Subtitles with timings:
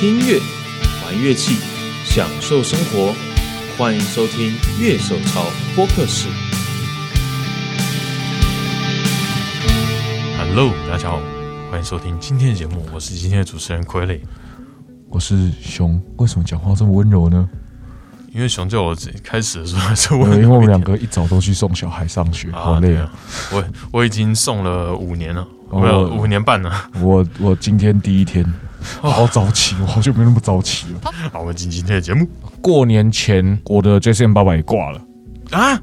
[0.00, 0.40] 听音乐，
[1.04, 1.58] 玩乐器，
[2.06, 3.14] 享受生活。
[3.76, 5.44] 欢迎收听《乐手潮
[5.76, 6.26] 播客室》。
[10.38, 11.20] Hello，大家好，
[11.70, 14.20] 欢迎收听今天的节目，我是今天的主持人傀儡。
[15.10, 17.46] 我是熊，为什么讲话这么温柔呢？
[18.32, 23.12] 因为熊叫我开始的时候还是因我，为因为我们两个一早都去送小孩上学，好累啊！
[23.52, 26.88] 我我已经送了五年了，哦没有五年半了。
[27.02, 28.42] 我我今天第一天，
[29.00, 31.12] 好早起，我好久没那么早起了。
[31.32, 32.26] 好，我们进今天的节目。
[32.60, 35.00] 过年前，我的 JCM 八百也挂了，
[35.50, 35.80] 啊，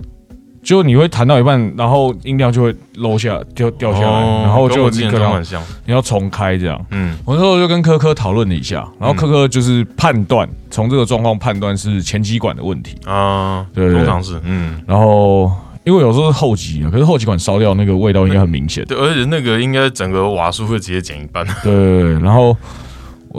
[0.61, 6.85] 就你会弹到一半，然后音量就会漏下掉掉下来，哦然后就跟我之前你可能状况很像，你要重开这样。
[6.91, 14.03] 嗯，我那时候就跟科科讨论了一下，然后科科就是判断从这个状况判断是前机管的问题，啊，对对对。
[14.03, 15.51] 通常是，嗯，然后
[15.85, 18.83] 因为有时候是后级啊，可是后级管烧掉那个味道应该很明显。
[18.85, 22.55] 对，而且那个应该整个瓦数会直接减一半，对对对，然后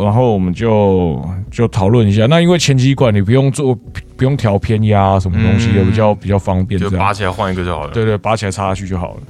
[0.02, 2.26] 然后我们就就讨论一下。
[2.26, 3.74] 那因为前机管你不用做
[4.16, 6.80] 不用调偏压什么东西的，嗯比较比较方便。
[6.80, 7.92] 就拔起来换一个就好了。
[7.92, 9.20] 对对，拔起来插下去就好了。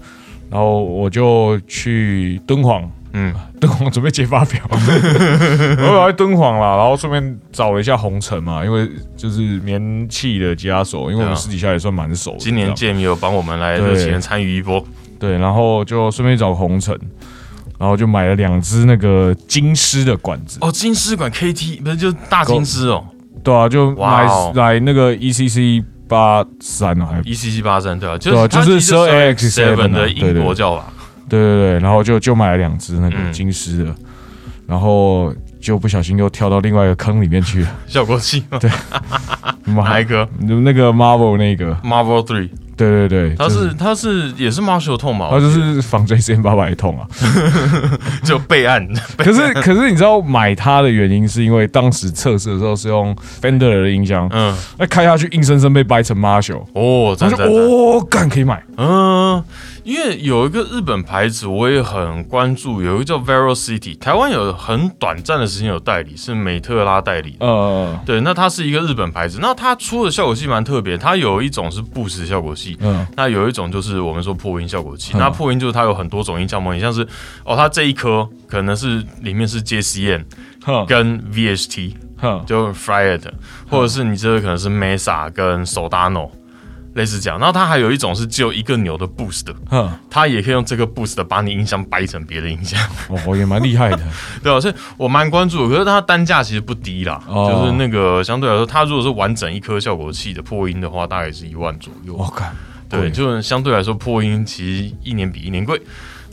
[0.50, 12.38] 然后我就去敦煌，嗯，敦煌准备接发表， 我跑去敦煌啦，然后顺便找了一下红尘嘛，因为就是棉器的吉他手，因为我们私底下也算蛮熟的。
[12.38, 14.82] 今年这样 Jam 有帮我们来对热情地参与一波，
[15.18, 16.98] 对，然后就顺便找红尘，
[17.78, 20.58] 然后就买了两只那个金狮的管子。
[20.60, 23.04] 哦，金狮管 KT 不是就大金狮哦？
[23.44, 24.52] 对啊，就买哇哦。
[24.54, 30.84] 来那个 ECC 八三啊，还，ECC 八三对啊，就是就是其实12 Seven X7 的英国叫法，
[31.28, 33.32] 对对对，然后就就买了两只那个嗯。
[33.32, 33.94] 金狮的，
[34.66, 37.68] 然后就不小心又跳到另外一个坑里面去了。
[37.86, 38.70] 效果器，对。
[39.66, 40.26] 哪哪一个？
[40.40, 47.06] 那个 Marvel 那个，Marvel Three，对对对，它就是它是也是 Marshall 痛嘛，它就是仿 JCM 八百痛啊。
[48.24, 48.86] 就 备案，
[49.18, 58.62] 可是可是你知道买它的原因是因为当时测试的时候是用 Fender 的音箱，嗯，那开下去硬生生被掰成 Marshall，哦，他就哦干可以买。
[58.76, 59.42] 嗯，
[59.88, 67.46] 因为有一个日本牌子我也很关注，有一个叫 Vero City，台湾有很短暂的时间有代理，是美特拉代理的。
[67.46, 73.06] 呃对，那它是一个日本牌子，那它出的效果器蛮特别，它有一种是 Boost 效果器，嗯。
[73.16, 75.20] 那有一种就是我们说破音效果器，嗯。
[75.20, 77.02] 那破音就是它有很多种音效模拟，像是
[77.46, 80.22] 哦，它这一颗可能是里面是 JCM
[80.66, 80.84] 哼。
[80.84, 82.44] 跟 VHT，哼。
[82.44, 83.22] 就 Fried，
[83.70, 86.28] 或者是你这个可能是 Mesa 跟 Soldano，
[86.94, 87.38] 类似这样。
[87.38, 92.80] 然后它还有一种是只有一个钮的 Boost，嗯，它也可以用这个 Boost 把你音箱掰成别的音箱，
[93.26, 94.00] 哦也蛮厉害的。
[94.42, 95.74] 对啊，所以我蛮关注的。
[95.74, 102.14] 可是它单价其实不低啦，哦就是那个相对来说，它如果是完整一颗效果器的破音的话，大概是一万左右。
[102.14, 102.54] 我看
[102.88, 105.80] 对，就是相对来说破音其实一年比一年贵。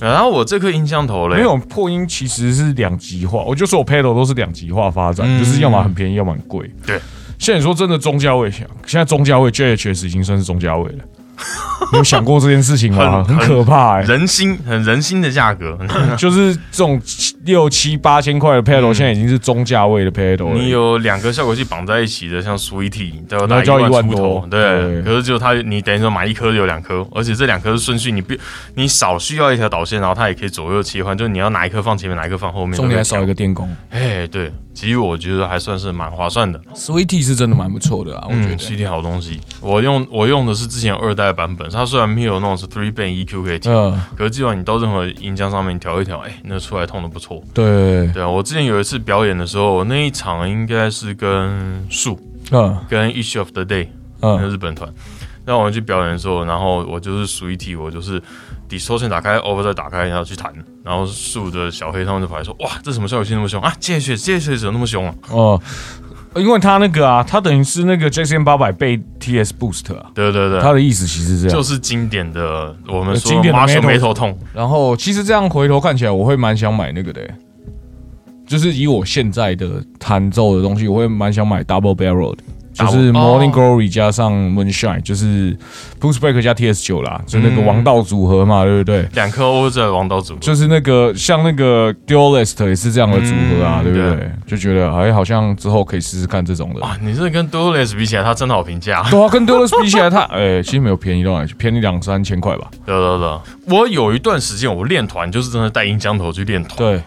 [0.01, 6.69] 然后我这颗音箱头嘞，没有破音其实是两极化，我就说我 pedal 都是两极化发展，嗯就是要么很便宜，要么很贵。
[6.85, 6.99] 对，
[7.37, 10.99] 现在你说真的中价位，现在中价位 JHS 已经算是中价位了。
[11.91, 13.21] 你有想过这件事情吗？
[13.25, 15.77] 很很可怕哎、人心很人心的价格，
[16.17, 24.61] 就是这种七六七八千块的 pedal，、现在已经是中价位的 pedal 你有两个效果器绑在一起的，像 Sweetie 都要那大概一就要一万多，对。
[24.61, 28.33] 对可是就它，你等于说买一颗有两颗，而且这两颗是顺序，你不
[28.75, 32.77] 你少需要一条导线，然后它也可以左右切换，就是你要哪一颗放前面，哪一颗放后面。
[32.77, 33.25] 重点还少一个。
[33.27, 33.69] 个电工。
[33.89, 36.59] 哎，对，其实我觉得还算是蛮划算的。
[36.75, 38.57] Sweetie 是真的蛮不错的啊，我觉嗯得。
[38.57, 39.39] ，CD 好东西。
[39.61, 47.41] 我用我用的是之前二代版本，它虽然没有那种是 three band EQ 可以调，嗯，可是基本上你到任何音箱上面调一调，哎，那出来痛的不错。
[47.53, 52.19] 对，对啊，我之前有一次表演的时候，那一场应该是跟树
[52.51, 53.87] 嗯跟 Each of the Day
[54.21, 54.89] 那个嗯日本团。
[55.45, 58.21] 那我们去表演的时候，然后我就是属于体，我就是
[58.69, 60.51] distortion 打开，over 再打开，然后去弹。
[60.83, 63.73] 然后树的小黑他们就跑来说：“哇，这什么效果器那么凶啊？
[63.79, 65.61] 借血借血怎么那么凶啊哦，
[66.35, 71.57] 因为他那个啊，他等于是那个 JCM 八百倍 TS boost 啊，？”对对对，他的意思其实是这样。
[71.57, 74.37] 就是经典的我们说经典的眉头痛。
[74.53, 77.35] 然后其实这样回头看起来，我会蛮想买那个的欸，
[78.45, 82.43] 就是以我现在的弹奏的东西，我会蛮想买 double barrel 的。
[82.75, 85.55] 就是 Morning 哦 Glory 加上 Moonshine，就是
[85.99, 89.07] Bruce Break 加 TS 九啦，就那个嗯王道组合嘛，对不对？
[89.13, 94.31] 两颗欧的王道组合，就是那个像那个 Duelist 也是这样的组合啊，嗯对不对对？
[94.45, 96.85] 就觉得哎，好像之后可以试试看这种的。
[96.85, 99.01] 啊，你这跟 Duelist 比起来，它真的好评价。
[99.09, 102.67] 对啊，跟 Duelist 比起来，它 哎，其实没有便宜到哪里去，便宜两三千块吧。
[102.85, 103.39] 对对对，
[103.77, 107.01] 我有一段时间我练团就是真的带音箱头去练团，对，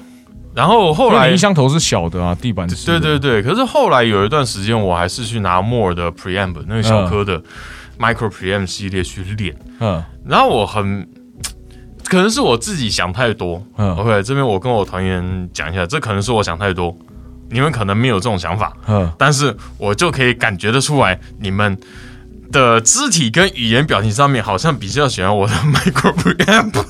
[0.59, 7.41] 然后后来音箱头是小的啊，地板是对对对，可是后来有一段时间，我还是去拿 More 的 Preamp 那个小颗的
[7.97, 11.09] Micro Preamp 系列去练，嗯然后我很。
[12.11, 13.63] 可能是我自己想太多。
[13.77, 16.97] 嗯 OK，这边我跟我团员讲一下，这可能是我想太多。
[17.51, 21.79] 你们可能没有这种想法，嗯，但是我就可以感觉得出来，你们
[22.51, 26.83] 的肢体跟语言表情上面好像比较喜欢我的 micro preamp。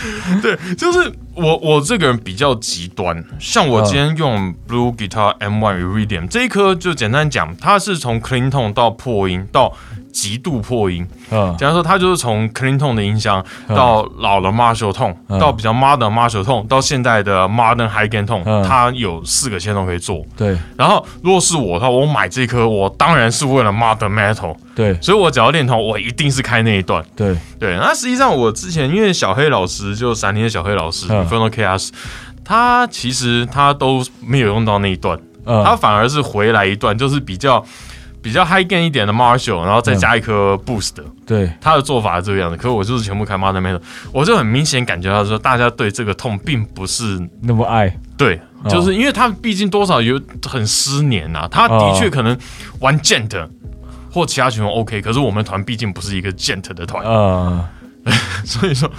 [0.40, 9.72] 对，就是我我这个人比较极端，像我今天用 Blue Guitar M1 Iridium 这一颗，就简单讲，它是从 clean tone 到破音到
[10.12, 11.54] 极度破音，嗯。
[11.58, 13.76] 简单说，他就是从 clean tone 的音箱嗯。
[13.76, 15.38] 到老的 Marshall tone，、嗯。
[15.38, 18.62] 到比较 modern Marshall tone，到现在的 modern high gain tone，、嗯。
[18.62, 20.24] 它有四个线都可以做。
[20.36, 20.56] 对。
[20.76, 24.94] 然后，如果是我的话，我买这颗，我当然是为了 modern metal，对。
[25.00, 27.04] 所以我只要练头，我一定是开那一段。
[27.16, 31.26] 对，对，那实际上我之前因为小黑老师就闪灵的小黑老师嗯。
[31.26, 31.90] Inferno Chaos，
[32.44, 35.64] 他其实他都没有用到那一段，嗯。
[35.64, 37.64] 他反而是回来一段，就是比较
[38.22, 41.04] 比较 high gain 一点的 Marshall，然后再加一颗 Boost 的。
[41.26, 41.50] 对。
[41.60, 43.80] 他的做法是这个样子，可是我就是全部开 Modern Metal，
[44.12, 48.68] 我就很明显感觉到说，大家对这个痛并不是那么爱，对，哦。
[48.68, 52.36] 就是因为他毕竟多少有很失年啊，他的确可能
[52.80, 53.48] 玩 Gent
[54.12, 57.68] 或其他群 OK，可是我们团毕竟不是一个 Gent 的团，呃，
[58.44, 58.90] 所以说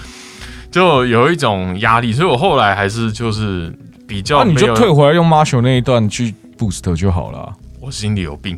[0.71, 3.71] 就有一种压力，所以我后来还是就是
[4.07, 7.53] 比较那你就退回来用 Marshall 那一段去 boost 就好了。
[7.81, 8.57] 我心里有病。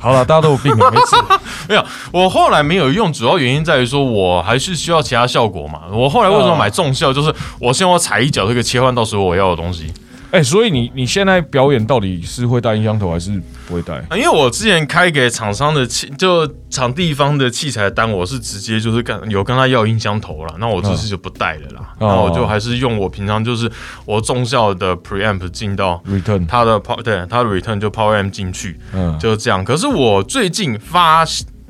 [0.00, 1.16] 好了，大家都有病了，没事。
[1.68, 5.82] 没有，我后来没有用，主要原因在于说我还是需要其他效果嘛。
[5.92, 9.92] 我后来为什么买重效，就是我希望我踩一脚就可以切换到所有我要的东西。
[10.30, 13.30] 哎、所以你你现在表演到底是会带音箱头还是
[13.66, 13.94] 不会带？
[14.08, 23.70] 啊因为我之前开给厂商的器，就场地方的器材单，我是直接就是跟有跟他要音箱头了，那我这次就不带了啦，哦那我就还是用我平常就是
[24.04, 29.64] 我中校的 preamp 进到 Return，他的 power 对他的 return 就 power amp 进去，嗯，就这样。
[29.64, 31.24] 可是我最近发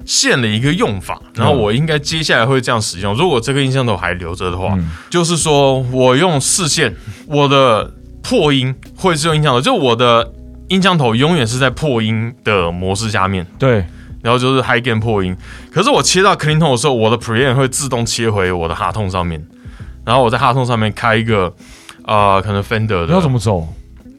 [0.05, 3.15] 现了一个用法，然后我应该接下来会这样使用。
[3.15, 6.95] 如果这个音箱头还留着的话，嗯就是说我用视线，
[7.27, 7.93] 我的
[8.23, 10.33] 破音会是用音箱头，就我的
[10.69, 13.85] 音箱头永远是在破音的模式下面，对，
[14.23, 15.37] 然后就是 high gain 破音。
[15.73, 19.45] 可是我切到 clean tone 的时候，我的 preamp 会自动切回我的 hard tone 上面，
[20.05, 21.53] 然后我在 hard tone 上面开一个
[22.05, 23.67] 呃可能 Fender 的要怎，么走？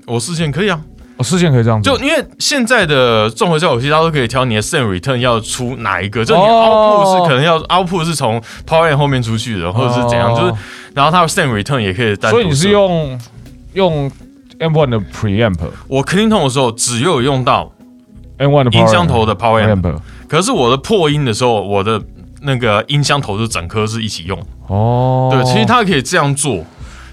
[0.06, 0.81] 我视线可以啊。
[1.18, 10.53] 哦，视线可以这样子，就因为现在的综合效果器，它都可以挑你的 send return 要出哪一个，就你哦 output 是可能要 output 是从 power amp 后面出去的，或者是怎样，哦就是
[10.95, 12.42] 然后它的 send return 也可以单独设。
[12.42, 13.19] 所以你是用
[13.73, 14.12] 用
[14.59, 17.71] M one 的 preamp，M 我 clean tone 的时候，只有用到
[18.38, 22.01] one 的音箱头的 power amp，amp，可是我的破音的时候，我的
[22.41, 24.39] 那个音箱头是整颗是一起用。
[24.68, 26.63] 哦，对，其实它可以这样做。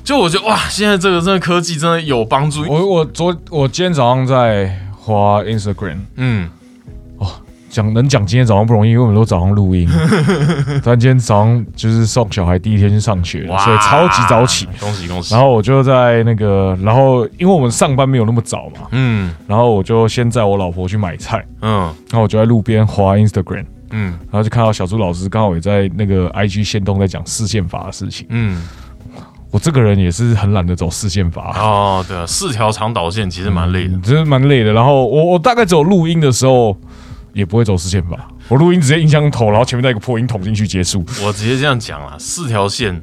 [0.04, 2.64] 就我觉得哇，现在这个真的科技真的有帮助。
[2.66, 6.48] 我我昨我今天早上在滑 Instagram，嗯，
[7.68, 9.88] 讲能讲今天早上不容易，因为我们都早上录音，
[10.82, 14.66] 但今天早上就是送小孩第一天去上学，所以超级早起。
[14.80, 15.34] 恭喜恭喜。
[15.34, 28.26] 然后我就在那个，然后因为我们上班没有那么早嘛，嗯然后我就先载我老婆去买菜，嗯然后我就在路边滑 Instagram，嗯然后就看到小朱老师刚好也在那个 IG 线动在讲视线法的事情。
[28.30, 28.62] 嗯。
[29.50, 33.94] 我这个人也是很懒得走四线法，哦，对啊，四条长导线其实蛮累的。
[33.96, 34.74] 嗯真是蛮累的。
[34.74, 36.76] 然后我我大概只有录音的时候
[37.32, 41.04] 也不会走视线吧，我录音直接音箱头，然后前面带一个破音筒进去结束。
[41.22, 43.00] 我直接这样讲啦，四条线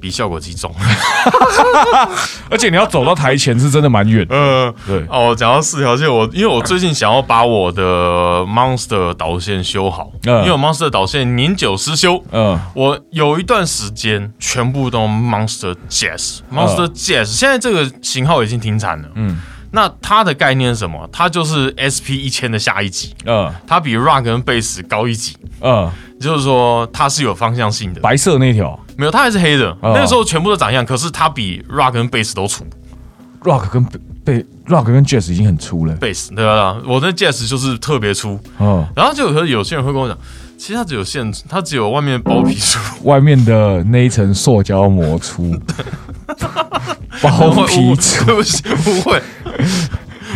[0.00, 0.74] 比效果器重。
[2.50, 4.66] 而且你要走到台前是真的蛮远嗯。
[4.66, 12.22] 呃，对，哦，讲到四条线，我因为我最近想要把我的 Monster 导线修好，嗯因为我 Monster 导线年久失修。
[12.32, 19.08] 嗯我有一段时间全部都 Monster Jazz，Monster Jazz，、现在这个型号已经停产了。
[19.14, 19.40] 嗯
[19.74, 21.08] 那它的概念是什么？
[21.10, 28.00] 它就是 SP 一千的下一级，嗯它比 Rock 跟 Bass 高一级，嗯，就是说它是有方向性的。
[28.00, 29.70] 白色那条没有，它还是黑的。
[29.80, 32.64] 哦那个时候全部都长一样，可是它比 rock 跟 bass 都粗。
[33.44, 33.84] rock 跟
[34.24, 35.96] 被 rock 跟 jazz 已经很粗了。
[35.96, 38.38] bass 对啊，我的 jazz 就是特别粗。
[38.60, 40.16] 嗯，然后就有有些人会跟我讲，
[40.58, 42.78] 其实它只有线，它只有外面包皮粗。
[43.04, 45.58] 外面的那一层塑胶膜粗，
[47.22, 48.24] 包皮粗。
[48.26, 49.20] 对不起，不会。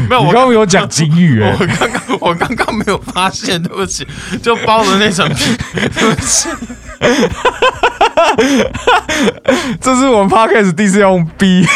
[0.08, 4.06] 没有，我刚刚有讲金玉哎、我刚刚我刚刚没有发现，对不起，
[4.42, 6.48] 就包的那层皮，对不起。
[9.80, 11.66] 这是我们 podcast 第一次要用 B。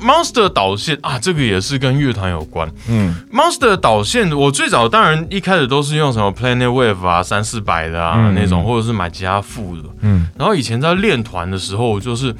[0.00, 2.70] Monster 导线啊，这个也是跟乐团有关。
[2.88, 9.88] 嗯 Monster 导线，我最早当然一开始都是用什么 Planet Wave 啊、三四百的啊、嗯那种，或者是买其他副的。
[10.02, 12.32] 嗯然后以前在练团的时候，就是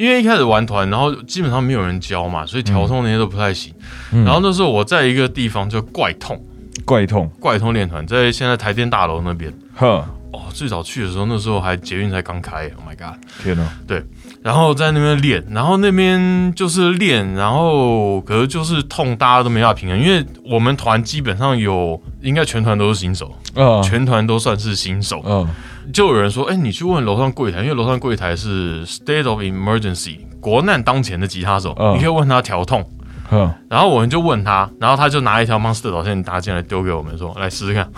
[0.00, 3.70] 因为一开始玩团，然后基本上没有人教嘛，所以调痛那些都不太行。
[4.12, 4.24] 嗯。
[4.24, 6.42] 然后那时候我在一个地方叫怪痛，
[6.86, 9.52] 怪痛，怪痛练团，在现在台电大楼那边。
[9.76, 10.02] 呵，
[10.32, 13.18] 哦，最早去的时候，那时候还捷运才刚开，Oh my god！
[13.42, 14.02] 天哪，
[14.42, 25.22] 然后在那边练，然后那边就是练，然后可是就是痛，大家都没法平衡，因为我们团基本上有，应该全团都是新手，啊，全团都算是新手。
[25.26, 25.46] 嗯，
[25.90, 31.94] 就有人说，哎，你去问楼上柜台，因为楼上柜台是 state of emergency 国难当前的吉他手，嗯。
[31.94, 32.88] 你可以问他调痛。
[33.32, 37.88] 嗯，然后我们就问他，然后他就拿一条 monster 导线搭进来丢给我们说，来试试看，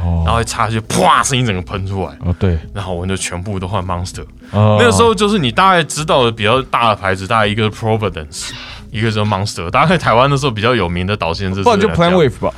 [0.00, 4.24] 然哦，后一插下去，啪，声音整个喷出来，哦，对，然后我们就全部都换 monster。
[4.50, 8.50] 哦，那个时候就是你大概知道的比较大的牌子，大概一个是 Providence，
[8.90, 9.70] 一个是 Monster。
[9.70, 12.52] 大概台湾那时候比较有名的导线，是不然就 Plan Wave 吧，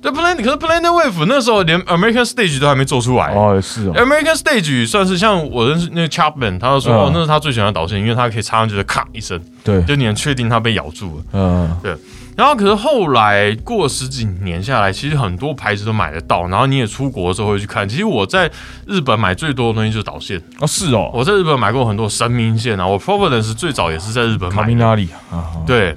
[0.00, 3.34] 对 Plan，可是 Plan Wave 那时候连 American Stage 都还没做出来。
[3.34, 11.24] 哦，是哦，American Stage 算是像我认识那个 Chapman，他就说、嗯哦，那是他最喜欢的导线，因为它可以插上去的咔一声，对，就你能确定它被咬住了。
[11.32, 11.96] 嗯，对
[12.36, 17.88] 然后可是后来过十几年下来，其实很多牌子都买得到，然后你也出国的时候会去看。
[17.88, 18.48] 其实我在
[18.86, 24.68] 日本买最多的东西就是导线，哦，是哦，我在日本买过很多神明线啊，我 Providence 最早也是在日本买的。
[24.68, 25.96] 米纳里啊，对，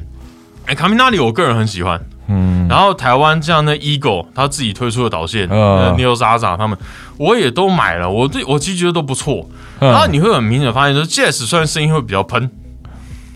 [0.65, 2.03] 哎，卡米纳里我个人很喜欢。
[2.31, 5.59] 嗯，然后台湾像那 Eagle 他自己推出的导线，嗯。
[5.59, 6.77] 呃 Neo Zaza 他们，
[7.17, 9.45] 我也都买了，我对我其实觉得都不错。
[9.79, 12.49] 然后嗯，你会很明显地发现，说 Jazz 虽然声音会比较喷，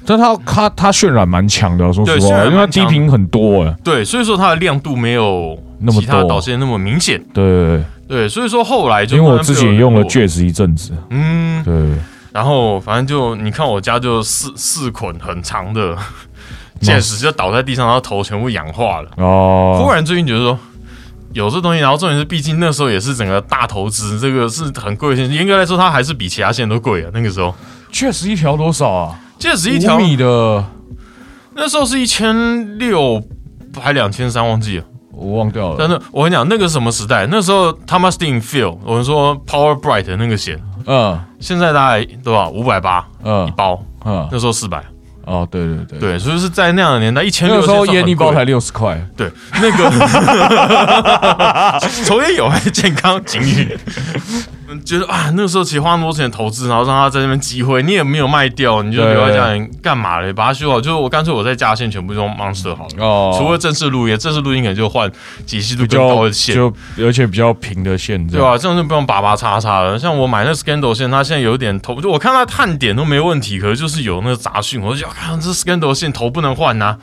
[0.05, 6.29] 但它它它渲染蛮强的，说实话，因为它低频很多哎，对，所以说它的亮度没有那么其他多。
[6.29, 7.21] 导线那么明显。
[7.33, 7.43] 对。
[7.43, 11.73] 对对，所以说后来就，因为我慢慢之前也用了 Jazz 一阵子，嗯，对，
[12.31, 15.97] 然后反正就你看我家就四四捆很长的
[16.81, 19.09] Jazz 就倒在地上，然后头全部氧化了。
[19.17, 20.59] 哦忽哦，然最近觉得说
[21.33, 25.29] 有这东西，然后重点是，毕竟那时候也是整个大投资，这个是很贵的线。
[25.33, 27.09] 严格来说，它还是比其他线都贵啊。
[27.13, 27.53] 那个时候，
[27.91, 29.19] 确实一条多少啊？
[29.37, 30.63] 戒指一条五米的，
[31.55, 33.21] 那时候是一千六
[33.81, 34.85] 还两千三，忘记了。
[35.11, 37.25] 我忘掉了，但是我跟你讲，那个什么时代？
[37.31, 42.49] 那时候 Thomas Dean Feel，我们说 Power Bright 的那个线，嗯现在大概多少？
[42.49, 44.83] 五百八嗯一嗯包，嗯，那时候四百。
[45.25, 49.89] 哦，对对对，对，所以是在那样的年代，一千六那个时候烟一包才六十块，对，那个。
[52.05, 53.77] 抽烟有害健康警语。
[54.85, 60.31] 觉得啊，那个时候其实花那么多钱投资，然后让他在那边积灰，你也没有卖掉，你就留在家里干嘛嘞？
[60.31, 63.03] 把它修好，就是我干脆我在家线全部用 Monster 好了。
[63.03, 65.11] 哦，除了正式录音，正式录音可能就换
[65.45, 68.39] 解析度比更高的线，就而且比较平的线，对？
[68.39, 68.55] 吧？
[68.57, 69.97] 这样就不用拔拔叉叉了。
[69.97, 76.95] 像我买那 Scandal 线，它现在有点头，就我看它探点都没问题，可是就是有那个杂讯，我就觉得看这 Scandal 线头不能换呐、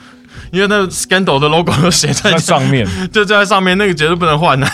[0.52, 4.66] 因为那 Scandal 的 logo 都写在在上面 就在上面，那个绝对不能换的。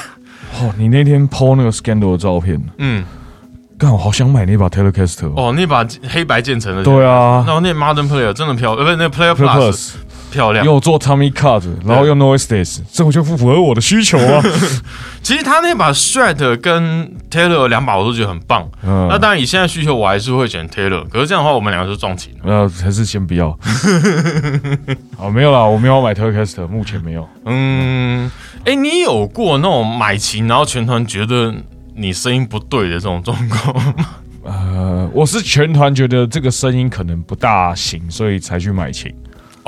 [0.61, 3.05] 哦，你那天 PO 那个 Scandal 的照片，嗯，
[3.79, 5.33] 干，我好想买那把 Telecaster 哦。
[5.37, 9.93] 哦，那把黑白渐层的，对啊然后那 Modern Player 真的漂亮，呃，不是那 Player Plus Plus
[10.31, 10.65] 漂亮。
[10.65, 14.43] 又做 Tommy Cut，然后又 Noiseless，这我就不符合我的需求啊。
[15.23, 18.69] 其实他那把 Strat 跟 Taylor 两把我都觉得很棒。
[18.83, 21.07] 嗯那当然以现在需求，我还是会选 Taylor。
[21.09, 22.51] 可是这样的话，我们两个就撞琴了。
[22.51, 23.59] 呃，还是先不要。
[25.17, 27.29] 好，没有啦，我没有买 Telecaster，目前没有。
[27.45, 28.31] 嗯，
[28.65, 31.55] 哎，你有过那种买琴，然后全团觉得
[31.97, 34.07] 你声音不对的这种状况吗？
[34.45, 39.15] 呃，我是全团觉得这个声音可能不大行，所以才去买琴。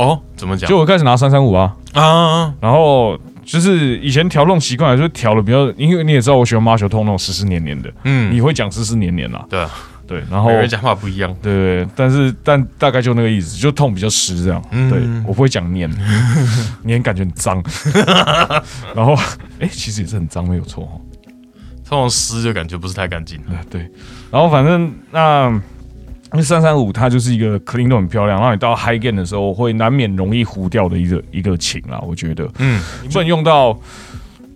[0.00, 0.68] 哦，怎么讲？
[0.68, 9.70] 就我开始拿三三五啊，啊，然后就是以前调弄习惯了，就调的比较，因为你也知道我喜欢马球痛那种湿湿黏黏的，嗯，你会讲湿湿黏黏啦，对啊，
[10.06, 11.34] 对，然后人讲话不一样。
[11.42, 14.62] 对对，但是但大概就那个意思，就痛比较湿这样。
[14.70, 15.90] 嗯对我不会讲黏，
[16.82, 17.62] 黏感觉很脏。
[18.96, 19.14] 然后
[19.60, 21.00] 哎、其实也是很脏，没有错哦。
[21.88, 23.38] 通常湿就感觉不是太干净。
[23.48, 23.80] 呃对，
[24.30, 25.60] 然后反正那
[26.32, 32.48] 因为三三五它就是一个 clean 都很漂亮，然后你到 high gain 的时候会难免容易糊掉的一个一个琴啦，我觉得。
[32.58, 33.78] 嗯，你不能用到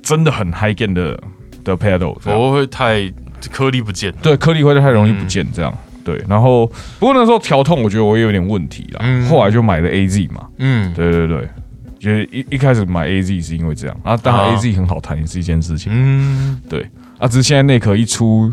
[0.03, 1.21] 真的很 high gain 的
[1.65, 3.13] 的 pedal，我会太
[3.51, 4.13] 颗粒不见。
[4.23, 5.77] 对颗粒会太容易不见这样。
[6.05, 6.67] 对，然后
[6.99, 9.01] 不过那时候调痛，我觉得我也有点问题啦。
[9.03, 9.27] 嗯。
[9.29, 10.93] 后来就买了 AZ 嘛，嗯。
[10.95, 11.49] 对对对，
[11.99, 14.57] 觉得一一开始买 AZ 是因为这样，啊，当然啊。
[14.57, 16.87] AZ 很好弹也是一件事情，嗯，对
[17.19, 18.53] 啊，只是现在内壳一出，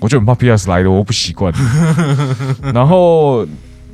[0.00, 1.52] 我就很怕 PS 来的，我不习惯。
[2.74, 3.46] 然后，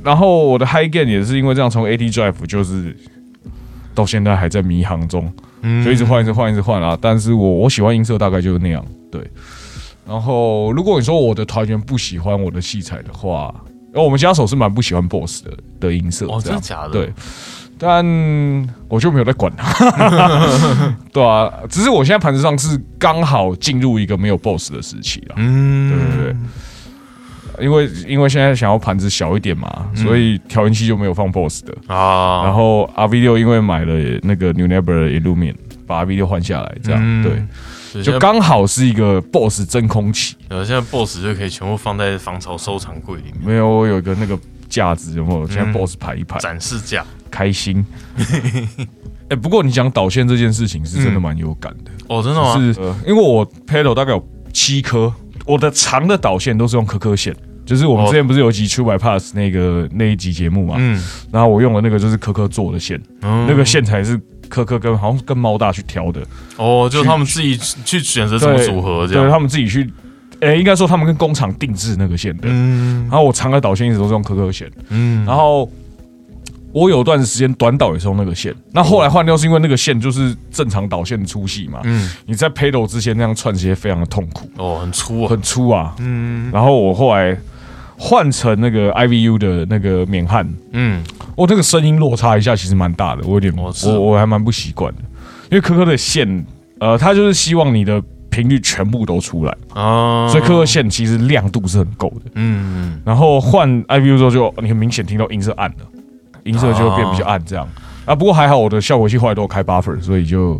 [0.03, 2.95] 然后我的 High Gain 也是因为这样，从 AT Drive 就是
[3.95, 5.31] 到现在还在迷航中，
[5.61, 6.97] 嗯就一直换，一直换，一直换啊。
[7.01, 9.21] 但是我我喜欢音色大概就是那样，对。
[10.05, 13.53] 然后，如果你说我的团员不喜欢我的器材的话，
[13.93, 16.89] 呃我们家手是蛮不喜欢 BOSS 的的音色，哦，这样真的假的？
[16.89, 17.13] 对，
[17.83, 26.33] 但我就没有在管它， 对啊，只是我现在盘子上是刚好进入一个没有 BOSS 的时期了，嗯，对对
[27.57, 31.75] 对，因为因为现在想要盘子小一点嘛，所以调音器就没有放 BOSS 的。
[31.93, 37.47] 啊，然后 RV 六因为买了那个 New Neighbor 的 Illumin，把 RV 六换下来，这样、嗯。
[37.93, 40.35] 对，就刚好是一个 BOSS 真空期。
[40.49, 43.35] 呃现在 BOSS 就可以全部放在防潮收藏柜里面。
[43.45, 44.35] 没有，我有一个那个
[44.73, 45.47] 架子，有没有？
[45.47, 47.05] 现在嗯 BOSS 排一排，展示架。
[47.29, 47.85] 开心。
[49.29, 52.53] 哎、不过你讲导线这件事情是真的蛮有感的，哦，真的吗？
[52.57, 55.11] 是呃，因为我 pedal 大概有七颗，
[55.45, 57.35] 我的长的导线都是用颗颗线。
[57.65, 61.01] 就是我们哦之前不是有一集 True Bypass 那个那一集节目嘛，嗯，
[61.31, 66.21] 然后我用的那个就是颗颗做的线，嗯那个线材是颗颗跟好像是跟猫大去挑的，
[66.57, 69.23] 哦，就他们自己去选择怎么对组合这样。
[69.23, 69.89] 对他们自己去，
[70.43, 72.43] 诶、应该说他们跟工厂定制那个线的。
[72.47, 75.69] 嗯然后我长的导线一直都是用颗颗线，嗯，然后
[76.71, 85.29] 我有段时间短导也是用那个线，那后来换掉是因为那个线就是正常导线粗细嘛，嗯你在 pedal 之前那样串接非常的痛苦，哦，很粗啊。
[85.29, 85.95] 很粗啊。
[85.99, 87.37] 嗯然后我后来
[87.97, 91.03] 换成那个 IVU 的那个免焊，嗯，
[91.35, 95.01] 我这个声音落差一下其实蛮大的，我有点哦我我还蛮不习惯的，
[95.51, 96.43] 因为科科的线，
[96.79, 98.01] 呃，他就是希望你的
[98.33, 102.31] 频率全部都出来，啊，所以刻刻线其实亮度是很够的。
[102.33, 105.85] 嗯然后换 IVU 之后就你很明显听到音色暗了，
[106.43, 107.67] 音色就会变比较暗这样。
[108.05, 110.59] 啊，不过还好我的效果器后来都有开 buffer，所以就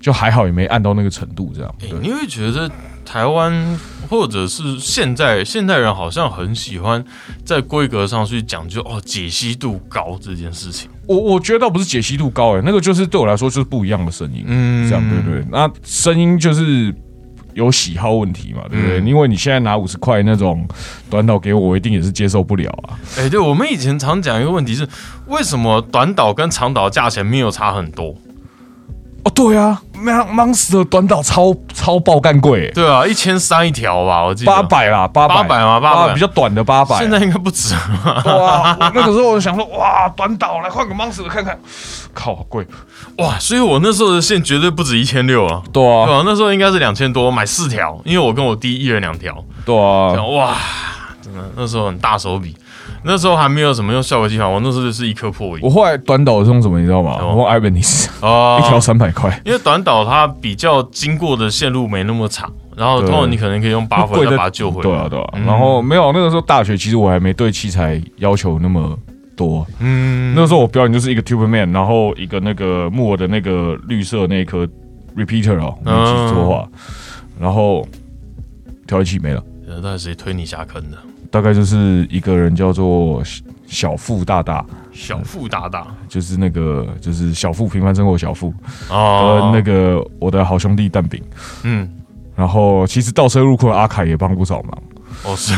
[0.00, 1.74] 就还好，也没暗到那个程度这样。
[1.80, 2.70] 欸对，你会觉得
[3.08, 7.02] 台湾或者是现在现代人好像很喜欢
[7.42, 10.90] 在规格上去讲究哦解析度高这件事情。
[11.06, 14.44] 我我觉得倒不是解析度高诶、那个就是对我来说就是不一样的声音。
[14.46, 15.42] 嗯这样对不对？
[15.50, 16.94] 那声音就是
[17.54, 19.00] 有喜好问题嘛，对不对？
[19.00, 20.68] 嗯因为你现在拿五十块那种
[21.08, 23.00] 短导给我，我一定也是接受不了啊。
[23.16, 24.86] 哎、对我们以前常讲一个问题是，
[25.28, 28.14] 为什么短导跟长导价钱没有差很多？
[29.24, 34.62] 哦，对啊，Mon Monster 短导超超爆干贵、欸，对啊，一千三一条吧，我记得八。
[34.62, 36.96] 百啦，八百800吗800比较短的八百。
[36.98, 38.38] 现在应该不止了？
[38.38, 41.58] 哇， 那个时候我就想说，哇，短导来换个 Monster 看看，
[42.14, 42.66] 靠，好贵。
[43.18, 43.36] 哇！
[43.40, 45.62] 所以我那时候的线绝对不止一千六啊。
[45.72, 49.34] 对对啊，那时候应该是两千多，买四条，因为我跟我弟一人两条。
[49.64, 50.54] 对啊，哇，
[51.20, 52.56] 真的那时候很大手笔，
[53.04, 57.16] 那时候还没有什么用效果器嘛，我那时候就是一颗破音我后来短导是用什么，你知道吗？
[57.22, 59.40] 我用 Ibanez，啊一条三百块。
[59.44, 64.82] 因为短导它比较经过的线路没那么长，然后对通常你可能可以用八分再把它救回来。
[64.82, 65.28] 对啊，对啊。
[65.34, 68.98] 嗯然后没有那个时候大学，其实我还没对器材要求那么
[69.36, 69.66] 多。
[69.78, 74.68] 嗯，那时候我表演就是一个 Tube Man，然后一个那个木偶的那个绿色那一颗
[75.16, 76.68] Repeater 哦，没有记错的话，
[77.40, 77.86] 然后
[78.86, 80.98] 调音器没了，那到底谁推你下坑的？
[81.30, 83.22] 大概就是一个人叫做
[83.66, 88.52] 小富大大，小富大大就是那个就是小富平凡生活小富，
[88.88, 91.22] 哦呃，那个我的好兄弟蛋饼，
[91.64, 91.88] 嗯，
[92.34, 94.82] 然后其实倒车入库的阿凯也帮不少忙。
[95.24, 95.52] 哦是，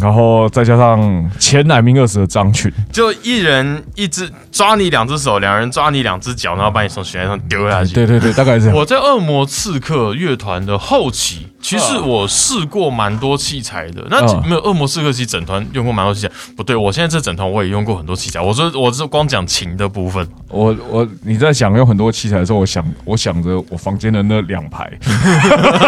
[0.00, 7.94] 然后再加上前乃明二十的张群，就一人一只抓你两只手，两人抓你两只脚，然后把你从悬崖上丢下去。
[7.94, 8.76] 对对对，大概是这样。
[8.76, 14.06] 我在恶魔刺客乐团的后期，其实我试过蛮多器材的。
[14.10, 16.30] 那嗯没有恶魔刺客，其实整团用过蛮多器材。
[16.54, 18.38] 不对，我现在这整团我也用过很多器材。
[18.38, 20.28] 我说我是光讲琴的部分。
[20.50, 24.92] 我我你在想用很多器材的时候，我想我想着我房间的那两排，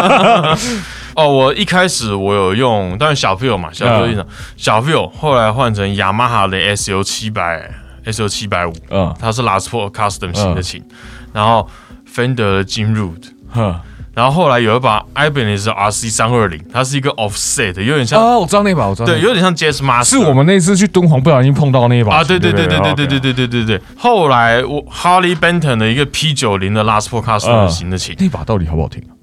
[1.15, 4.25] 哦，我一开始我有用，但是小 feel 嘛，小 feel 一场，
[4.57, 7.69] 小 feel 后来换成雅马哈的 S U 七百
[8.03, 10.83] S U 七百五，嗯它是 Last Four Custom 型的琴，
[11.31, 11.69] 然后
[12.11, 13.83] Fender 的 Jim Root。
[14.17, 23.81] 哼，然后后来有一把 Ibanez RC 三二零，它是一个 offset，有点像，哦，我知道那把，我知道，对，有点像 Jazz Master，是我们那次去敦煌不小心碰到那一把啊，对对对对对对对对，对对对对。
[23.95, 27.07] 后来我 Harley Benton 的一个 P 九零的 Last
[27.47, 29.13] 嗯型的琴那把到底好不好听啊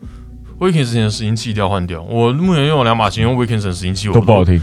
[0.60, 2.00] ？，Wilkinson 的拾音器一定要换掉。
[2.02, 4.60] 我目前用了两把琴，用 Wilkinson 拾音器我都不好听。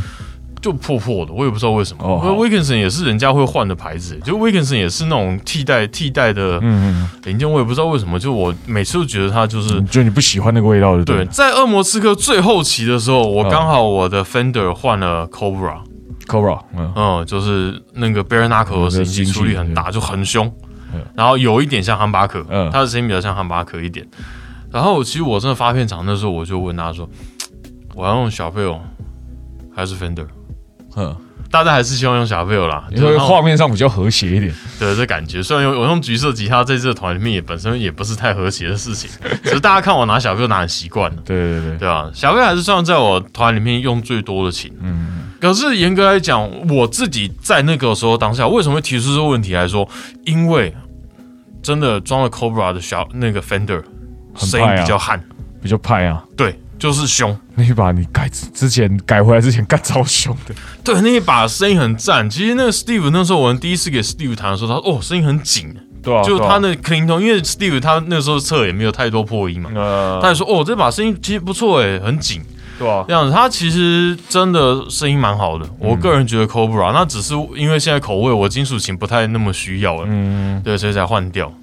[0.62, 2.04] 就破破的，我也不知道为什么。
[2.04, 2.30] 哦好。
[2.30, 13.50] 因为 Wilkinson 也是人家会换的牌子，就 Wilkinson 也是那种替代替代的嗯零件，我也不知道为什么，就我每次都觉得它就是嗯，就你不喜欢那个味道的对，在恶魔刺客最后期的时候，我嗯。
[13.50, 20.50] 刚好我的 Fender 换了 Cobra，Cobra，嗯，嗯，就是那个 Bare Knuckle 的声音器出力很大，就很凶。
[20.94, 22.70] 嗯，然后有一点像汉巴克，嗯。
[22.72, 24.08] 他的声音比较像汉巴克一点。
[24.72, 27.10] 然后其实我真的发片场那时候，我就问他说，
[27.96, 28.80] 我要用小费哦，
[29.76, 30.26] 还是 Fender？
[30.96, 31.16] 嗯，
[31.50, 34.54] 大家还是希望用小费啦，因为就是画面上比较和谐一点。
[34.80, 35.42] 对这感觉。
[35.44, 39.10] 虽然有我用橘色吉他在这个团里面也本身也不是太和谐的事情，
[39.44, 41.18] 只是大家看我拿小费拿很习惯了。
[41.26, 44.72] 对对对，对啊，小飞还是算在我团里面用最多的琴。
[44.82, 49.88] 嗯，可是严格来讲，我自己在那个时候当下为什么会提出这个问题来说？
[50.26, 50.74] 因为
[51.62, 53.84] 真的装了 Cobra 的小那个 Fender，
[54.36, 55.22] 声音比较悍，
[55.62, 56.24] 比较派啊。
[56.38, 57.38] 对，就是凶。
[57.54, 62.28] 那一把你改之前改回来之前干超凶的，对，那一把声音很赞。
[62.28, 72.42] 其实那个 Steve 那时候我们第一次给 Steve 弹的时候，他说哦声音很紧，对啊，就他那 clean tone，因为 Steve 他那时候测也没有太多破音嘛，呃，他也说哦，这把声音其实不错诶，很紧。
[72.80, 75.70] 对啊，这样子，他其实真的声音蛮好的。
[75.78, 81.54] 我个人觉得 Cobra，那只是因为现在口味我金属琴不太那么需要了，嗯，对，所以才换掉。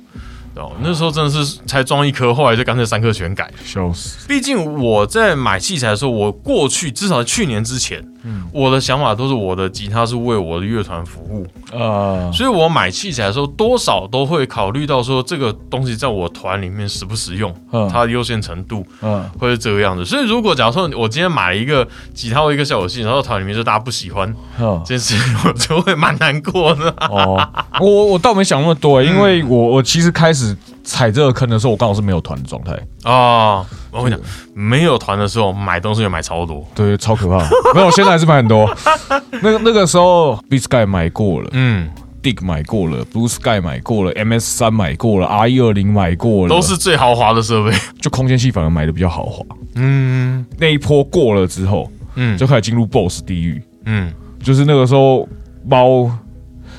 [0.58, 3.50] 哦，那时候真的是才装一颗，后来就干脆三颗全改。
[3.64, 8.46] 笑死，毕竟我在买器材的时候，我过去至少去年之前，嗯。
[8.50, 17.88] 我的想法都是我的吉他是为我的乐团服务，啊，所以我买器材的时候多少都会考虑到说这个东西在我团里面实不实用，嗯。
[17.88, 20.04] 它的优先程度嗯，会是这个样子。
[20.04, 24.80] 所以如果假如说我今天买了一个吉他或一个效果器，然后团里面就大家不喜欢嗯。
[24.84, 26.90] 这件事情，我就会蛮难过的。
[27.10, 27.38] 哦，
[27.80, 30.47] 我我倒没想那么多，因为我我其实开始
[30.84, 34.20] 踩这个坑的时候，我刚好是没有团的状态，啊，我跟你讲，
[34.54, 37.38] 没有团的时候买东西也买超多，对，超可怕。
[37.74, 38.68] 没有，现在还是买很多。
[39.42, 41.48] 那个那个时候，B Sky 买过了。
[41.52, 41.88] 嗯
[42.22, 47.72] ，，Dig 买过了，Blue Sky 买过了，MS 三买过了，R 一二零买过了，都是最豪华的设备。
[48.00, 49.44] 就空间系反而买的比较豪华。
[49.74, 50.44] 嗯。
[50.58, 52.36] 那一波过了之后，嗯。
[52.36, 54.12] 就开始进入 BOSS 地狱，嗯。
[54.42, 55.28] 就是那个时候
[55.66, 56.10] 猫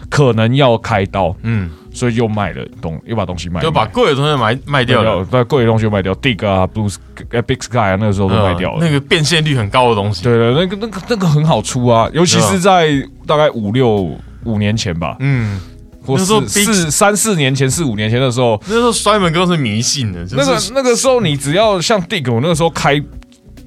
[0.09, 1.69] 可能要开刀，嗯，
[1.99, 8.77] 所以又卖了东，又把东西卖，就把贵的东西买卖掉了，把，贵的东西就卖掉，Dig 啊，Blue Sky、呃 Big Sky 啊，那个时候都卖掉了。
[8.79, 10.23] 嗯那个变现率很高的东西。
[10.23, 12.87] 对对，那个那个那个很好出啊，尤其是在
[13.27, 15.59] 大概五六五年前吧，嗯，
[16.05, 23.01] 或那时候四四三四年前、四五年前的时候，那时候摔门哥是迷信的，就是那个那个时候你只要像 Dig，我那个时候开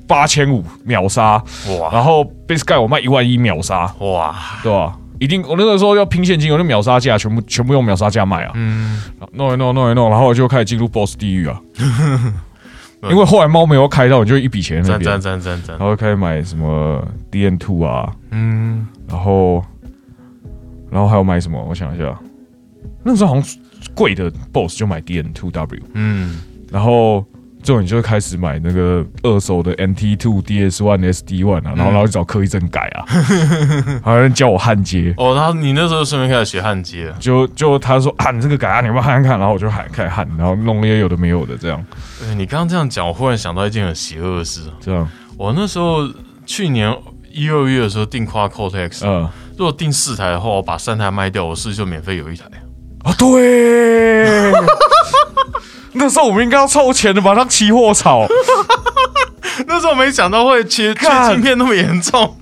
[0.08, 1.42] 八千五秒杀，
[1.78, 1.90] 哇。
[1.92, 4.96] 然后 Big Sky 我卖一万一秒杀，哇，对吧？
[5.22, 11.60] 一定，我那个时候要拼现金，我就秒杀价全部全部用秒杀价卖啊，嗯，弄一弄弄一弄，然后我就开始进入 BOSS 地狱啊，
[13.10, 15.10] 因为后来猫没有开到，你就一笔钱那边，
[15.68, 19.64] 然，后开始买什么 DN Two 啊，嗯，然后，
[20.90, 21.64] 然后还有买什么？
[21.68, 22.18] 我想一下，
[23.04, 23.58] 那时候好像
[23.94, 27.24] 贵的 BOSS 就买 DN Two W，嗯，然后
[27.62, 33.04] 之后你就会开始买那个二手的 NT Two DS One SD One 啊，然后然后去找柯一正改啊，
[34.04, 35.14] 还有人教我焊接。
[35.16, 39.38] 哦，然后你那时候顺便开始学焊接了，就就他说啊，你这个改啊，你要不要焊焊看？
[39.38, 41.84] 然后我就喊开始焊，然后弄那些有的没有的，这样。
[42.20, 46.08] 对你刚刚这样讲，我忽然想到一件很邪恶的事，这样，我那时候
[46.44, 46.92] 去年
[47.30, 49.28] 一二月的时候订 Quad Cortex，嗯。
[49.58, 52.46] 如果订四台的话，我把三台卖掉，我是不是就免费有一台。
[53.04, 54.50] 啊，对，
[55.92, 58.26] 那时候我们应该要凑钱的，把它期货炒。
[59.66, 62.36] 那时候没想到会缺缺干晶片那么严重。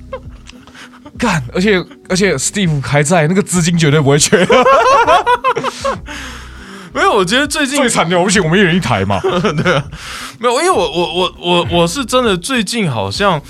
[1.18, 4.46] 干，而且而且 Steve 还在，那个资金绝对不会缺。
[6.92, 9.20] 没有，我觉得最近最惨的，我不行，我们一人一台嘛。
[9.22, 9.82] 对
[10.38, 13.40] 没有，因为我我我我我是真的最近好像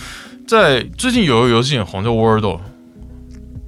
[0.47, 2.61] 在最近有个游戏很红叫 Wordle，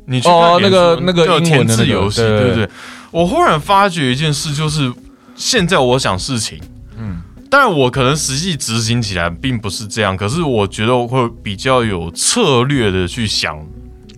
[0.06, 2.68] 你去看哦那个那个叫英文的那个填字游戏，对对不对？
[3.10, 4.92] 我忽然发觉一件事，就是
[5.34, 6.60] 现在我想事情，
[6.96, 13.58] 嗯，但我可能实际执行起来并不是这样，可是我觉得我会比较有策略的去想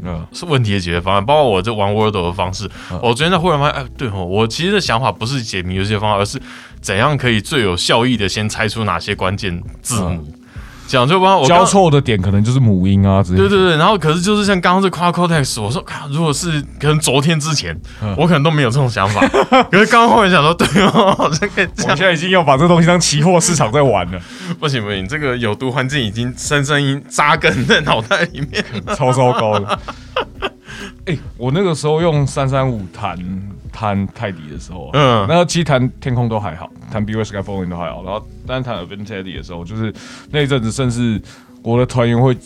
[0.02, 0.26] 嗯。
[0.32, 2.68] 是问题的解决方案，包括我这玩 Wordle 的方式。
[3.02, 6.40] 我昨天在忽然发现，哎，对哦，我其实的想法不是解谜游戏的方法，而是
[6.80, 10.26] 怎样可以最有效益的先猜出哪些关键字母。
[10.86, 13.48] 讲就帮我刚交错的点可能就是母音啊之类的。
[13.48, 19.20] 对对对，然后可是就是像刚刚这 Quad Cortex，我说，看如果是可能昨天之前，嗯我可能都没有这种想法。
[19.70, 22.06] 可是刚刚忽然想说，对哦，好像可以这样我们现。
[22.06, 24.20] 在已经要把这东西当期货市场在玩了，
[24.60, 28.64] 不行不行，这个有毒环境已经深深扎根在脑袋里面。
[28.96, 29.78] 超糟糕的。
[31.06, 33.16] 哎、我那个时候用三三五弹
[33.74, 35.26] 弹泰迪的时候、啊，嗯。
[35.28, 39.92] 那其实弹天空都还好，弹 B V Sky Falling 都还好，然后但是弹 a v e n t e d y 的时候，就是
[40.30, 41.20] 那一阵子，甚至
[41.62, 42.36] 我的团员会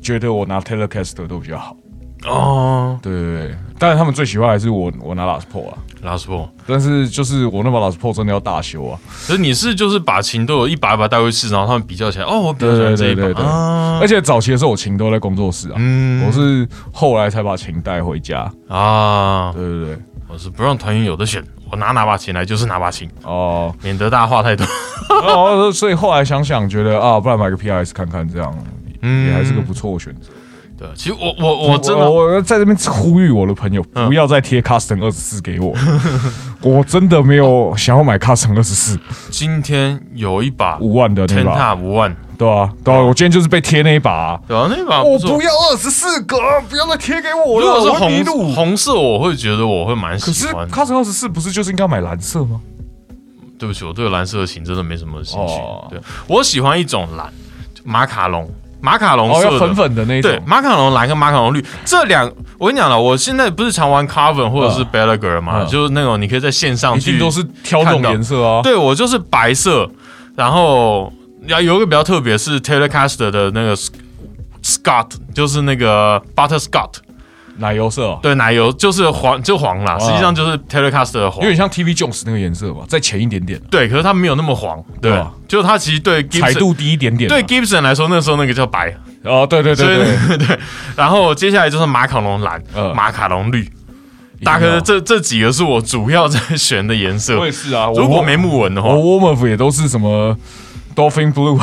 [0.00, 1.76] 觉得我拿 Telecaster 都比较好。
[2.24, 2.98] 哦。
[3.02, 6.48] 对对对，当然他们最喜欢还是我我拿 Last Pro 啊，，Last Ball。
[6.66, 13.22] 但是就是我那把 Last Pro 真的要大修啊，可是你是就是把琴都有一把一把带回去，然后他们比较起来，哦，我比较喜欢这一把。
[13.22, 13.44] 对对对对。
[13.44, 13.98] 啊。
[14.00, 16.26] 而且早期的时候我琴都在工作室啊，嗯。
[16.26, 18.50] 我是后来才把琴带回家。
[18.68, 24.66] 啊，对对对，我是不让团员有的选，我拿哪把琴来就是哪把琴，哦，免得大家话太多。
[25.22, 28.56] 然后所以后来想想，觉得啊，不然买个 PRS 看看，这样
[29.02, 30.30] 嗯也还是个不错的选择。
[30.78, 35.74] 对，其实我我我真的我我在这边呼吁我的朋友，嗯不要再贴 Custom 二十四给我，
[36.60, 38.98] 我真的没有想要买 Custom 二十四
[39.30, 45.40] 今天有一把五万的那 Ten 把，Top 五万，对啊，对啊，我今天就是被贴那一把啊，对啊，那把不我不。
[45.42, 46.36] 要二十四格，
[46.68, 48.54] 不要再贴给我了，如果是红。
[48.54, 50.68] 红色，我会觉得我会蛮可是喜欢。
[50.68, 52.60] Custom 二十四不是就是应该买蓝色吗？
[53.58, 55.54] 对不起，我对蓝色的琴真的没什么兴趣。
[55.54, 57.32] 哦对我喜欢一种蓝，
[57.84, 58.46] 马卡龙。
[58.86, 60.30] 马卡龙哦，色粉粉的那种。
[60.30, 61.64] 对，，马卡龙蓝跟马卡龙绿。
[61.84, 65.66] 这两，我跟你讲了，我现在不是常玩 Carven 或者是嗯 Bellager 嘛，嗯。
[65.66, 68.62] 就是那种你可以在线上去，一定都是挑这种颜色啊。
[68.62, 69.90] 对我就是白色，
[70.36, 71.12] 然后
[71.48, 73.76] 要有一个比较特别是 Telecaster 的那个
[74.62, 76.92] Scott，就是那个 Butter Scott，
[77.58, 81.42] 奶油色哦，对，奶油就是黄就黄啦，实际上就是 Telecaster 的黄。
[81.42, 81.50] 有。
[81.50, 87.34] 点像 TV Jones 那个颜色吧，再浅一点点，对，可是它没有那么黄，对对啊，就它其实对彩 Gibson 度低一点点啊。
[87.34, 90.38] 对 Gibson 来说，那时候那个叫白，哦，对对对对，对。
[90.46, 90.58] 对。
[90.96, 93.66] 然后接下来就是马卡龙蓝、呃马卡龙绿，
[94.44, 94.80] 大概要。
[94.80, 97.38] 这这几个是我主要在选的颜色。
[97.38, 97.46] 我。
[97.46, 97.88] 也是啊。
[97.88, 100.36] 我如果没木纹的话，我 Warm Up 也都是什么
[100.94, 101.58] Dolphin Blue，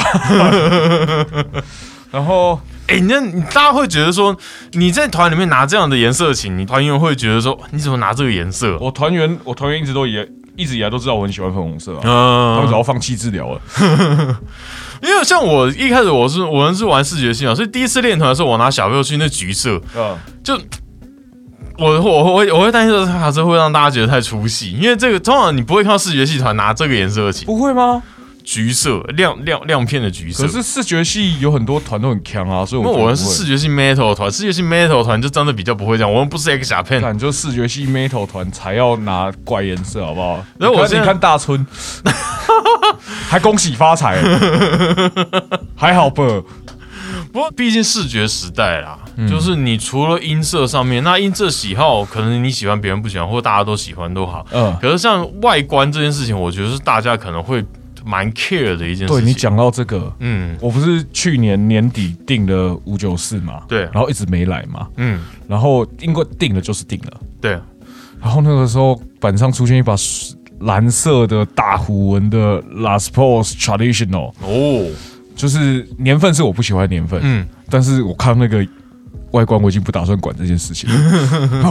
[2.11, 4.35] 然后哎、那你大家会觉得说
[4.73, 8.77] 你在团里面拿这样的颜色琴，你团员会觉得说你怎么拿这个颜色？
[8.79, 13.61] 我团员我团员一直都也一直以来都知道我很喜欢粉红色啊，他们嗯早要放弃治疗了。
[15.01, 20.53] 因为像我一开始我是我们是玩视觉系嘛，所以第一次练团的时候，我拿小朋友去那橘色，嗯，就
[21.77, 28.03] 我我我会我会担心这卡车会让大家觉得太出戏，因为这个通常你不会看到视觉系团拿这个颜色的琴，不会吗？
[28.43, 30.51] 橘色亮亮亮片的橘色可。
[30.51, 40.45] 是视觉系有很多团都很强啊，所以我们是视觉系 metal 团，视觉系 metal 团就真的比较不会这样，我们不是 X 小片，你就视觉系 metal 团才要拿怪颜色，好不好？
[40.59, 41.65] 然后我现在你看大春，
[43.29, 44.21] 还恭喜发财，
[45.75, 46.23] 还好吧？
[47.31, 54.45] 不过毕竟视觉时代啦，嗯就是你除了音色上面，那音色喜好可能你喜欢，别人不喜欢，或大家都喜欢都好。
[54.51, 57.63] 嗯，可是像外观这件事情，我觉得是大家可能会
[58.03, 59.21] 蛮 care 的一件事情。
[59.21, 60.57] 对你，讲到这个，嗯。
[60.61, 63.81] 我不是去年年底订了五九四嘛，对。
[63.93, 67.51] 然后一直没来嘛，嗯，然后因为订了就是订了，对，
[68.21, 69.95] 然后那个时候板上出现一把
[70.59, 74.89] 蓝色的大虎纹的 Las Pos Traditional，哦，
[75.35, 78.65] 就是年份是我不喜欢的年份，嗯，但是我看那个
[79.33, 80.95] 外观，我已经不打算管这件事情了。
[81.61, 81.63] 然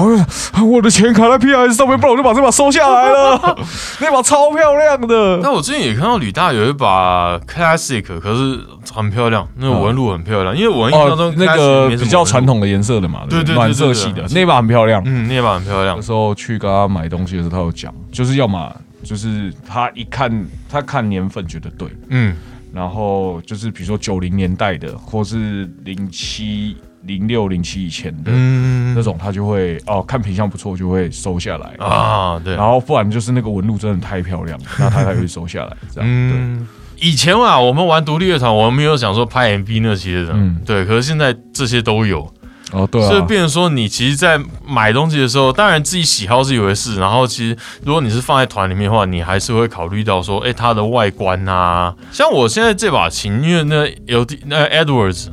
[0.61, 3.59] 后我的钱卡在 PS 上面，不然我就把这把收下来了。
[4.01, 8.61] 那把超漂亮的，那我之前也看到吕大有一把 Classic，可是
[8.93, 15.03] 很漂亮，那个纹路很漂亮，因为我印象中哦，那个比较传统的颜色的嘛，对暖色系的那把很漂亮。
[15.07, 22.37] 嗯，那把很漂亮那，时候去跟他买东西的时候，他有讲，就是要么就是他一看他看年份觉得对，嗯
[22.75, 28.95] 然后就是比如说九零年代的，或是零七、零六、零七以前的、嗯。
[28.95, 31.75] 那种，他就会哦看品相不错就会收下来。
[31.79, 35.77] 啊，对，然后不然就是那个纹路真的太漂亮了，那他 才会收下来。
[35.95, 36.67] 这样，嗯，
[37.01, 40.61] 以前啊，我们玩独立乐团，我们没有想说拍 MV 那些的，嗯。
[40.67, 40.85] 对。
[40.85, 42.31] 可是现在这些都有，
[42.73, 55.29] 哦，对啊，所以变成说，你其实，在买东西的时候，当然自己喜好是一回事，然后其实如果你是放在团里面的话，你还是会考虑到说，哎，它的外观啊，像我现在这把琴，因为那有那 Edwards，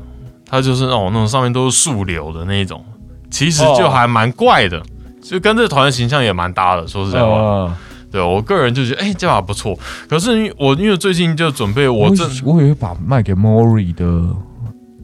[0.49, 2.83] 它就是那种那种上面都是树瘤的那一种，
[3.29, 4.81] 其实就还蛮怪的。
[5.21, 7.77] 就跟这个团的形象也蛮搭的，说实在话，呃，
[8.09, 9.77] 对我个人就觉得，哎、这把不错。
[10.07, 14.05] 可是我因为最近就准备我这我有一把卖给 Mori 的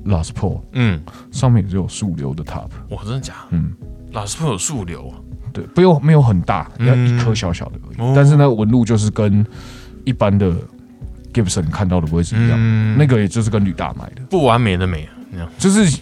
[0.06, 1.00] Last Pro，嗯，
[1.32, 3.34] 上面也是有树瘤的 top，我真的假？
[3.34, 3.40] 的？
[3.52, 3.74] 嗯，
[4.14, 5.10] 老师会有树瘤？
[5.10, 5.16] 啊，
[5.54, 8.14] 对，不用没有很大，要嗯一颗小小的而已，哦。
[8.16, 9.46] 但是那个纹路就是跟
[10.06, 10.52] 一般的
[11.34, 15.08] Gibson 看到的不会是一样，嗯那个也就是跟吕大买的，不完美的美，
[15.58, 16.00] 就是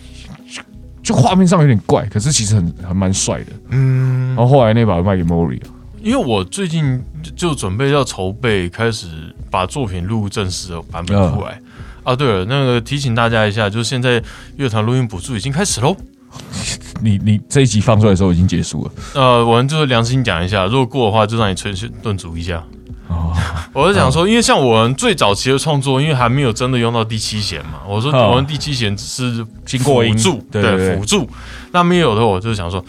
[1.01, 3.51] 就画面上有点怪，可是其实很还蛮帅的。
[3.69, 5.67] 嗯然，后后来那把卖给 Mori 了，
[6.01, 9.07] 因为我最近就就准备要筹备，开始
[9.51, 11.59] 把作品录正式的版本出来。
[12.03, 14.21] 啊，对了，那个提醒大家一下，就是现在
[14.57, 15.95] 乐团录音补助已经开始喽。
[17.01, 22.63] 你你这一集放出来的时候已经结束了呃，我们就是良心讲一下，如果过的话，就让你吹顿足一下。
[23.73, 28.29] 哦，我是想说，因为像我们最早期的创作，因为还没有真的用到第七弦嘛，我说嗯。
[28.29, 30.15] 我们第七弦只是经过音。
[30.17, 31.27] 辅助，对辅助。
[31.71, 32.83] 那没有的，我就想说，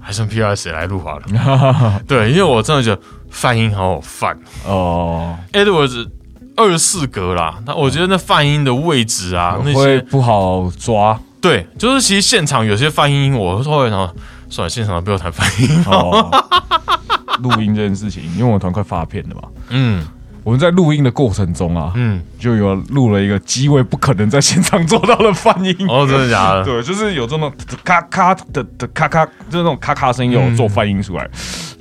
[0.00, 2.00] 还剩 P R 谁来录好了？
[2.06, 6.08] 对，因为我真的觉得泛音好好泛哦，，Edwards
[6.56, 11.18] 二四格啦，那我觉得那泛音的位置啊，那些会不好抓。
[11.40, 14.14] 对，就是其实现场有些泛音，我后来想说，
[14.50, 15.84] 算了，现场不要谈泛音。
[17.34, 17.38] 哦。
[17.42, 20.06] 录音这件事情，因为我们团快发片了嘛，嗯
[20.42, 25.76] 我们在录音的过程中啊，嗯，就有录了一个机位不可能在现场做到的翻音。
[25.86, 26.64] 哦，真的假的？
[26.66, 27.52] 对，就是有这种
[27.84, 31.28] 咔咔的的咔咔，就是那种咔咔声音有做翻音出来，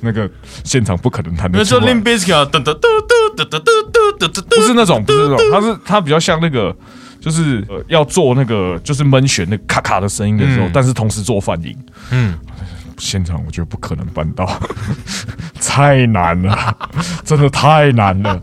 [0.02, 0.30] 那个
[0.66, 2.04] 现场不可能弹得出来 Limp。
[2.04, 6.76] Bizkit 噔噔嘟嘟嘟嘟嘟嘟嘟嘟，不是那种，不是那种，它是它比较像那个，
[7.22, 11.74] 就是、呃、要做那个就是闷弦那咔咔的声音的时候，嗯但是同时做泛音。
[12.12, 12.38] 嗯，
[13.00, 14.46] 现场我觉得不可能办到，
[15.60, 16.78] 太难了，
[17.26, 18.42] 真的太难了。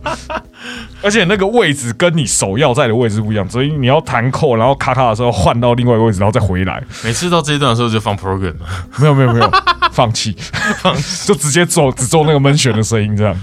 [1.03, 6.83] 而且那个位置跟你手要在的位置不一样，所以你要弹扣，然后咔咔的时候换到另外一个位置，然后再回来。
[7.05, 8.67] 每次到这一段的时候就放 program 了，
[8.99, 9.51] 没有没有没有，
[9.93, 10.35] 放弃，
[10.79, 13.37] 放弃，就直接做只做那个闷旋的声音，这样，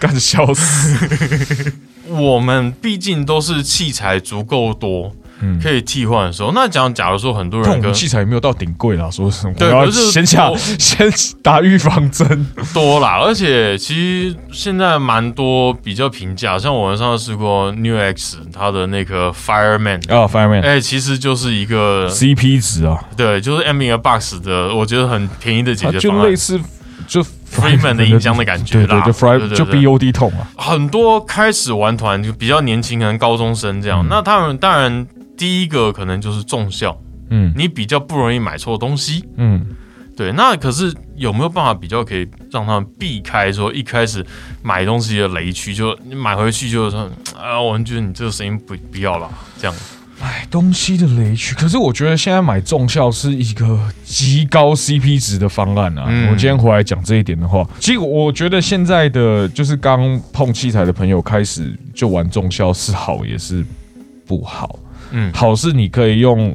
[0.00, 1.72] 干笑死。
[2.08, 5.14] 我们毕竟都是器材足够多，
[5.62, 9.54] 可以替换的时候，那讲假如说很多人跟但我们器材也没有到顶贵啦，说什么？
[9.58, 11.10] 对我要可是先下先
[11.42, 12.46] 打预防针。
[12.72, 13.94] 多啦，而且其
[14.30, 26.36] 实现在蛮多比较平价，像我们上次试过 New X 它的那个 Fireman，啊，Fireman 哎、其实就是一个 CP 值啊，对，就是 M 1 Box 的，我觉得很便宜的解它决方案就类。
[26.36, 26.60] 似
[27.06, 30.48] 就 Freeman 的音箱的感觉对对，啦对对对 BOD 痛啊。
[30.56, 36.98] 很多开始玩团就比较年轻，可能高中生这样，那他们当然第一个可能就是重效，
[37.30, 39.24] 嗯你比较不容易买错东西。
[39.36, 39.66] 嗯，
[40.16, 44.24] 对，那可是有没有办法比较可以让他们避开说一开始
[44.62, 45.74] 买东西的雷区？
[45.74, 49.76] 就你买回去就说啊，我们觉得你这个声音不不要了，这样。
[50.18, 56.06] 买东西的雷区，可是我觉得现在买重效是一个极高 CP 值的方案啊。
[56.08, 63.62] 嗯我今天回来讲这一点的话，其实我觉得现在的就是刚碰器材的朋友开始就玩重效是好也是
[64.26, 64.78] 不好。
[65.10, 66.54] 嗯好是你可以用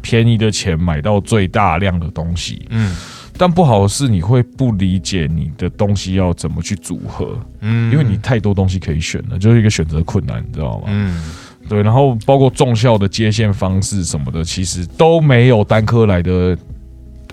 [0.00, 2.96] 便宜的钱买到最大量的东西，嗯
[3.38, 10.84] 但不好的是你会不理解你的东西要怎么去组合，嗯因为你太多东西可以选了，就是一个选择困难，你知道吗？
[10.88, 11.22] 嗯
[11.68, 16.56] 对，然后包括重效的接线方式什么的，其实都没有单科来的。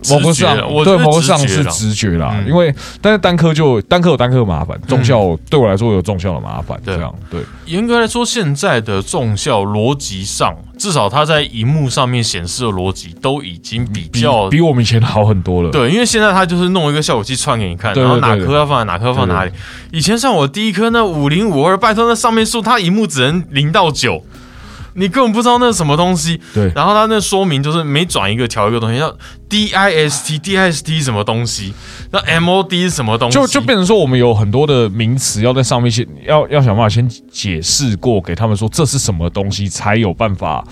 [0.10, 6.96] 某个上对得某个上是直觉啦因为但是单科就单科有单科的麻烦，重效对我来说有重效的麻烦，对。
[6.96, 7.42] 这样对。
[7.66, 15.72] 严格来说，现在的重效逻辑上，至少它在荧幕上面显示的逻辑都已经比比较比我们以前好很多了。
[15.72, 19.52] 对，因为现在它就是弄一个效果器串给你看，对然后哪颗要放在哪颗放哪里。
[19.92, 24.24] 以前像我第一颗那五零五二，拜托那上面数它荧幕只能零到九，
[24.96, 26.40] 你根本不知道那是什么东西。
[26.54, 29.12] 对然后他那说明就是每转一个调一个东西，要
[29.50, 31.74] DIST DIST 什么东西，
[32.12, 40.64] 那 MOD 是什么东西，就就变成说，我们有很多的名词要在上面先要要想办法先解释过，给他们说这是什么东西，才有办法，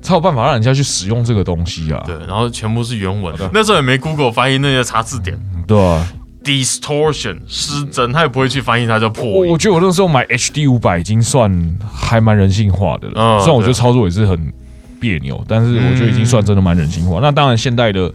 [0.00, 2.02] 才有办法让人家去使用这个东西啊。
[2.06, 5.38] 对，然后全部是原文的，那时候也没 Google 翻译，那些查字典。
[5.66, 6.06] 对啊，
[6.44, 9.32] distortion 失真，他也不会去翻译他叫破音。
[9.32, 14.52] 我我觉得我那时候买 HD 五百已经算还蛮人性化的了，嗯虽然我觉得操作也是很
[15.00, 17.20] 别扭，但是我觉得已经算真的蛮人性化。
[17.20, 18.12] 那当然，现代的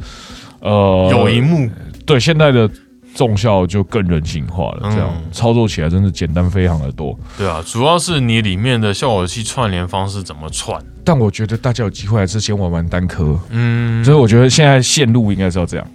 [0.60, 1.70] 呃有荧幕，
[2.06, 2.70] 对现代的
[3.16, 7.18] 重效就更人性化了，这样、嗯操作起来真的简单非常的多。
[7.38, 10.82] 对啊，主要是你里面的效果器串联方式怎么串。
[11.04, 15.86] 但我觉得大家有机会还是先玩玩单颗，嗯，所以我觉得现在线路应该是要这样，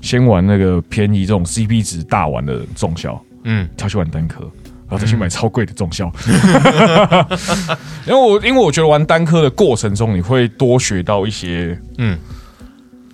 [0.00, 4.40] 先玩那个便宜这种 CP 值大玩的重效，嗯跳去玩单科，
[4.88, 6.10] 然后再去买超贵的重效。
[8.06, 12.18] 因为我因为我觉得玩单科的过程中，你会多学到一些，嗯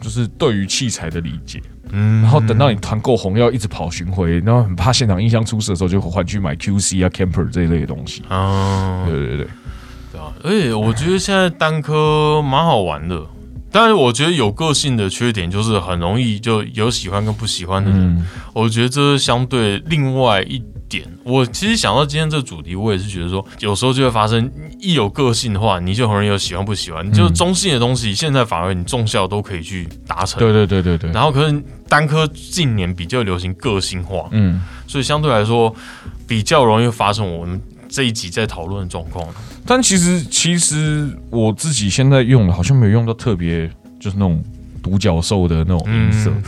[0.00, 1.62] 就是对于器材的理解。
[1.96, 8.22] 嗯，然后等到你团购红，要一直跑巡回，然后很怕现场音箱出事的时候，就换去买 QC 啊、Camper 这一类的东西。
[8.28, 9.46] 哦，对对对，
[10.12, 13.20] 对啊，而且我觉得现在单科蛮好玩的。
[13.74, 21.04] 但是我觉得有个性的缺点就是很容易就有喜欢跟不喜欢的人，嗯，我觉得这是相对另外一点。
[21.24, 27.10] 我其实想到今天这主题，我也是觉得说，有时候就会发生，一有个性的话，你就很容易有喜欢不喜欢。
[27.10, 30.38] 就是中性的东西，现在反而你重效都可以去达成。
[30.38, 31.10] 对对对对对。
[31.10, 35.74] 然后可能单科近年比较流行个性化，嗯，所以相对来说
[36.28, 39.26] 比较容易发生我们这一集在讨论的状况。
[39.66, 44.42] 但其实其实我自己现在用的好像没有用到特别，就是那种
[44.82, 46.30] 独角兽的那种音色。
[46.30, 46.42] 嗯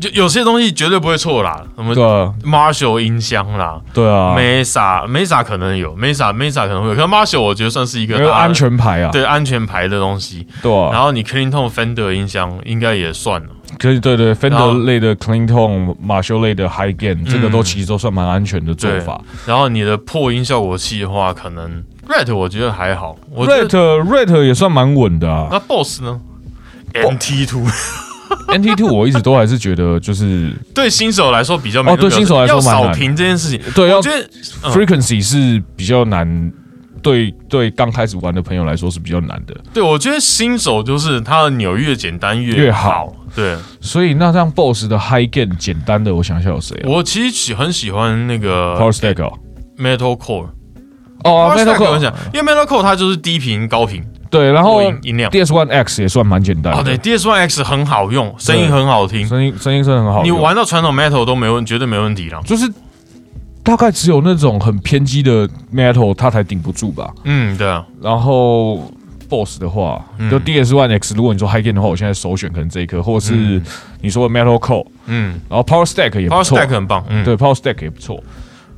[0.00, 1.94] 就有些东西绝对不会错啦，什么
[2.42, 10.44] ，Marshall 音箱啦对啊，，Mesa Mesa 可能有，Mesa Mesa 可能会有，可是 Marshall 我觉得算是一个安全牌啊，对安全牌的东西。
[10.60, 10.90] 对啊。
[10.90, 19.22] 然后你 Cleantone Fender 音箱应该也算了，可以对对，Fender 类的 Clean Tone、马修类的 High Gain，这个都其实都算蛮安全的做法。
[19.46, 21.80] 然后你的破音效果器的话，可能
[22.12, 25.48] Red 我觉得还好，我觉 Red 得 Red 也算蛮稳的啊。
[25.50, 26.20] 那 Boss 呢
[26.94, 27.64] ？MT Two
[28.48, 34.18] NT Two 我一直都还是觉得就是 对新手来说比较没哦对新手来说要蛮难扫屏这件事情，对要我觉得
[34.64, 36.52] 嗯 Frequency 是比较难，
[37.02, 39.54] 对对刚开始玩的朋友来说是比较难的。
[39.74, 49.32] 对我觉得新手就是它的钮越简单越越好对所以那这样 Boss 的 High Gain 简单的，我想一下有谁啊我其实喜很喜欢那个？Power Stack 哦
[49.78, 50.48] ，Metal Core。
[51.24, 55.30] 哦 Metal Core 想，因为 Metal Core 它就是低频高频对，然后音音量。
[55.30, 60.22] DS One X 也算蛮简单哦，对，，DS One X 很好用，声音很好听，声音声音是很好。
[60.22, 62.40] 你玩到传统 Metal 都没问，绝对没问题啦。
[62.46, 62.66] 就是
[63.62, 67.12] 大概只有那种很偏激的 metal 它才顶不住吧。
[67.24, 68.90] 嗯，对啊，然后
[69.28, 73.62] boss 的话，嗯就 DS One X，如果你说 high gain 的话，我现在首选可能这一颗，或者是嗯
[74.00, 78.18] 你说的 metal core，嗯然后 power stack 也不，Power 错 Stack 很棒，嗯，对 power stack 也不错。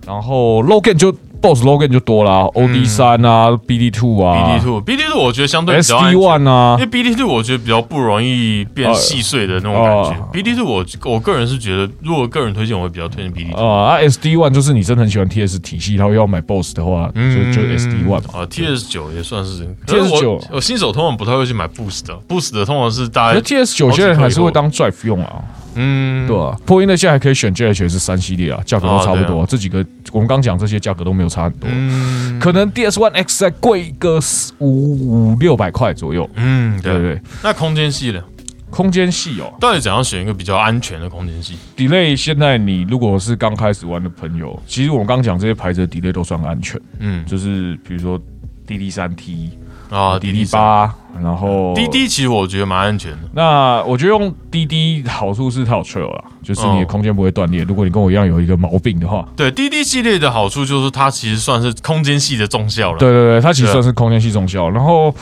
[0.06, 1.14] 然后 low gain 就
[1.44, 6.76] boss low gain 就多啦，OD 三啊，BD two 啊，BD Two，BD Two 我觉得相对比较安，SD 全 one 啊。
[6.80, 10.10] 因为，BD Two 我觉得比较不容易变细碎的那种感觉。
[10.10, 10.28] 哦。
[10.32, 13.62] BD Two 我我个人是觉得，如果个人推荐，我会比较推荐 BD Two。
[13.62, 17.20] 啊啊 SD one 就是你真的很喜欢 TS 体系，然后要买 boss 的话，就
[17.52, 18.40] 就 SD one 嘛。
[18.40, 19.64] 啊，TS 九也算是。
[19.86, 25.42] TS9 可是我我新手通常不太会去买 Boost 的，Boost 的通常是大可是概 TS 九些人还是会当 drive 用啊，
[25.74, 31.68] 嗯对啊，破音的现在还可以选 JH 是三系列啊，价格都差不多，这几个我们刚讲这些价格都没有差很多。
[31.70, 34.18] 嗯可能 DS One X 再贵个
[34.58, 37.20] 五五六百块左右，嗯，对对对？
[37.42, 38.22] 那空间系呢？
[38.70, 48.20] 空间系哦到底怎样选一个比较安全的空间系？，Delay 现在你如果是刚开始玩的朋友，其实我们刚讲这些牌子的 Delay 都算安全，嗯就是比如说
[48.66, 49.50] DD 三 T、
[49.90, 53.18] 啊滴滴八，然后滴滴其实我觉得蛮安全的。
[53.32, 57.62] 那我觉得用滴滴好处是它有 trail 啦，就是你的哦空间不会断裂。
[57.64, 62.98] 如果你跟我一样有一个毛病的话，对滴滴系列的好处就是它其实算是空间系的重效了。
[62.98, 64.68] 对对对，它其实算是空间系重效。
[64.70, 65.14] 然后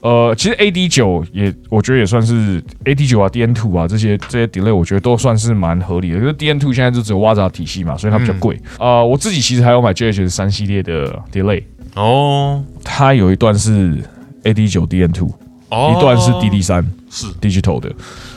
[0.00, 6.18] 呃，其实 AD 九也我觉得也算是 AD 九啊、DN two 啊这些这些 delay，我觉得都算是蛮合理的。
[6.18, 8.60] 可是 DN two 现在就只有挖杂体系嘛，所以它比较贵。
[8.78, 11.62] 啊、我自己其实还有买 JH 三系列的 delay，
[11.94, 14.02] 哦它有一段是
[14.44, 15.30] AD 九 DN two，
[15.70, 16.84] 哦，一段是 DD 三。
[17.10, 17.92] 是 digital 的，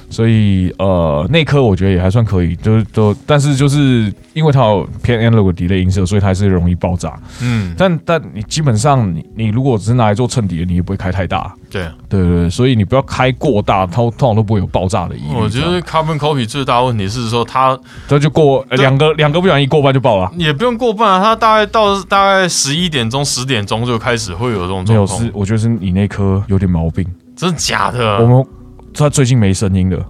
[0.10, 7.20] 所以呃，那颗我觉得也还算可以，就是都，但是就是因为它有偏 analog 的 delay 音色，所以它还是容易爆炸。
[7.42, 11.86] 嗯，但但你基本上你你如果只是拿来做衬底的，你也不会开太大，对。
[12.08, 15.36] 对对对，所以你不要开过大，它通常都不会有爆炸的疑虑。
[15.36, 17.78] 我觉得 Carbon Copy 最大的问题是说它
[18.08, 20.32] 这就过两个两个不小心一过半就爆了。
[20.38, 27.06] 也不用过半啊，它大概到大概十一点钟、十点钟就开始会有这种没有是，状况，我觉得是你那颗有点毛病。
[27.36, 28.18] 真的假的？
[28.24, 28.46] 我们
[28.96, 30.04] 他最近没声音了，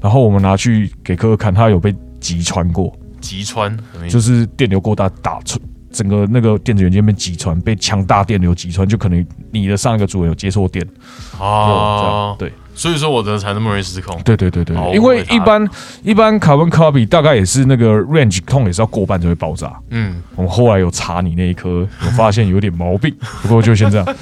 [0.00, 2.92] 然后我们拿去给哥哥看，他有被击穿过。
[3.20, 3.78] 击穿
[4.08, 5.56] 就是电流过大打穿，
[5.92, 14.20] 整个那个电子元件被击穿，被强大电流击穿，就可能你的上一个主人有接错电，就这哦样，对所以说我的才那么容易失控。
[14.24, 15.64] 对对对对哦，因为一般
[16.02, 19.72] 一般 carbon copy 大概也是那个 range 痛也是要过半就会爆炸。
[19.90, 24.16] 嗯，我们后来有查你那一颗，我发现有点毛病，不过就先这样。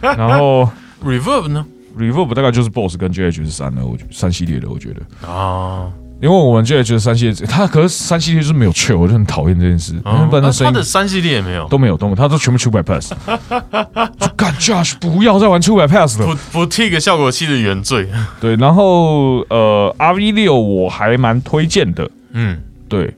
[0.00, 0.68] 然后
[1.04, 1.64] Reverb 呢？
[1.98, 5.28] Reverb 大概就是 boss 跟 JH 是三的，我觉三系列的，我觉得。
[5.28, 13.12] 啊，因为我们 JH 三系列，它可是三系列就是没有 chill，我就很讨厌这件事，因为不然那它声音它的三系列也没有，都没有，都没有，他都全部出百 pass。
[14.18, 16.26] 就干 Josh 不要再玩出百 pass 了。
[16.26, 18.08] 不不 T 个效果器的原罪。
[18.40, 22.10] 对，然后呃，RV 六我还蛮推荐的。
[22.32, 23.12] 嗯，对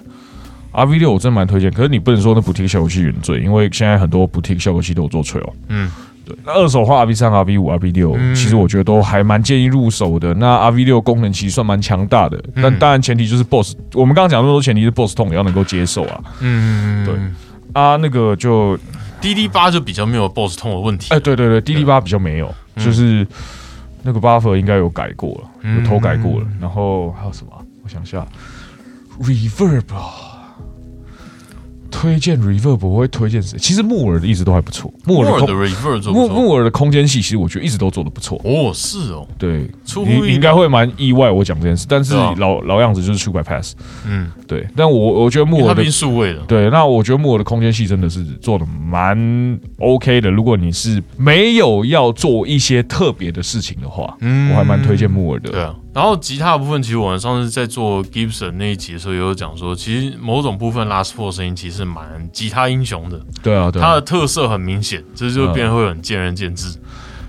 [0.72, 5.52] ，RV 六我真蛮推荐，可是你不能说那 boutique 效果器原罪，因为现在很多 boutique 效果器都有做 trail。
[5.68, 5.90] 嗯，
[6.34, 10.32] 对，那二手化 RV 三、RV 五、RV 六，嗯其实我觉得都还蛮建议入手的。
[10.34, 16.20] 那 RV 六功能其实算蛮强大的，嗯但当然前提就是 boss，我们刚刚讲那么多前提是 boss 痛也要能够接受啊。
[16.40, 17.14] 嗯，对
[17.74, 18.78] 啊，那个就
[19.20, 21.14] ，DD 八就比较没有 BOSS 痛的问题。
[21.14, 23.26] 哎，对对对，DD 八比较没有，就是
[24.02, 26.46] 那个 buffer 应该有改过了，嗯有偷改过了。
[26.60, 27.58] 然后还有什么啊？
[27.82, 28.26] 我想一下
[29.20, 30.21] ，reverb 啊。
[31.92, 33.56] 推荐 reverb 我会推荐谁？
[33.58, 36.12] 其实木耳的一直都还不错，木木耳的 Reverb 做。
[36.12, 38.40] 木木耳的空间系，其实我觉得一直都做的不错。
[38.42, 39.70] 哦，是哦，对，
[40.06, 43.76] 你你应该会蛮意外我讲这件事，但是老老样子就是出 by pass。
[44.06, 46.40] 嗯，对，但我我觉得木耳的数位的。
[46.48, 50.30] 对，那我觉得木耳的空间系真的是做的蛮 OK 的。
[50.30, 55.50] 如果你是没有要做一些特别的事情的话，嗯我还蛮推荐木耳的。
[55.50, 63.86] 对啊，然后吉他的部分，其实我们上次在做 Gibson 那一集的时候，也有讲说，其实某种部分 Last Four 声音其实蛮吉他英雄的，对啊，对啊。
[63.86, 66.78] 它的特色很明显，这就变得会很见仁见智，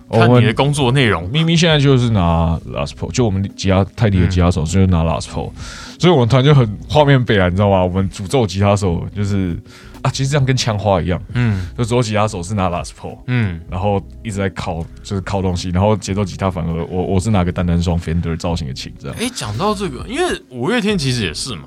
[0.10, 1.30] 看你的工作内容。
[1.30, 5.52] 咪咪现在就是拿 Last Pro，就我们吉他泰迪的吉他手就是拿 Last Pro，、
[6.00, 7.84] 所以我们团就很画面北啊，你知道吗？
[7.84, 9.58] 我们诅咒吉他手就是
[10.04, 19.18] 啊，其实这样跟枪花一样，嗯就左吉他手是拿 Last Pro，嗯，然后一直在靠，就是靠东西，然后节奏吉他反而我我是拿个单单双 Fender 造型的琴这样。
[19.20, 21.64] 哎，讲到这个，因为五月天其实也是嘛。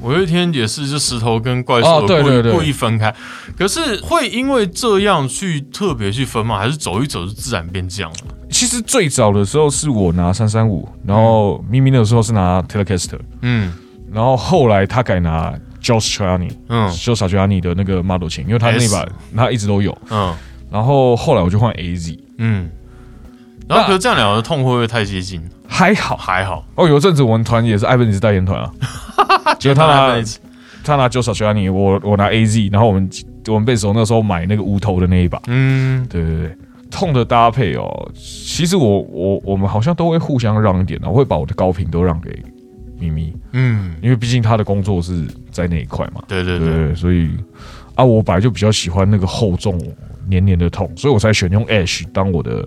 [0.00, 3.14] 五月天也是，就石头跟怪兽哦对故意故意分开，
[3.56, 6.58] 可是会因为这样去特别去分吗？
[6.58, 8.34] 还是走一走就自然变这样了？
[8.50, 13.72] 其实最早的时候是我拿三三五，然后咪咪那个时候是拿 Telecaster，嗯
[14.12, 16.88] 然后后来他改拿 Josh Trani，嗯。
[16.90, 19.06] Josh Trani 的那个 model 琴，因为他那把
[19.36, 19.96] 他一直都有。
[20.10, 20.34] 嗯。
[20.70, 22.70] 然后后来我就换 AZ，嗯。
[23.68, 25.42] 然后可是这样两个的痛会不会太接近？
[25.68, 26.16] 还好。
[26.16, 26.88] 还好，哦。
[26.88, 28.70] 有一阵子我们团也是艾文尼斯代言团啊，
[29.58, 30.22] 结果他拿
[30.84, 33.08] 他拿 Joe Satriani，我我拿 AZ，然后我们
[33.46, 36.56] 我们贝手那时候买那个无头的那一把，嗯，对对对，
[36.90, 42.30] 痛的搭配哦，其实我我我们好像都会互相让一点的，我会把我的高频都让给
[43.02, 46.86] 咪咪，嗯，因为毕竟他的工作是在那一块嘛，对对对，对。
[46.88, 47.30] 对，所以
[47.94, 49.80] 啊，我本来就比较喜欢那个厚重
[50.28, 52.66] 黏黏的痛，所以我才选用 Ash 当我的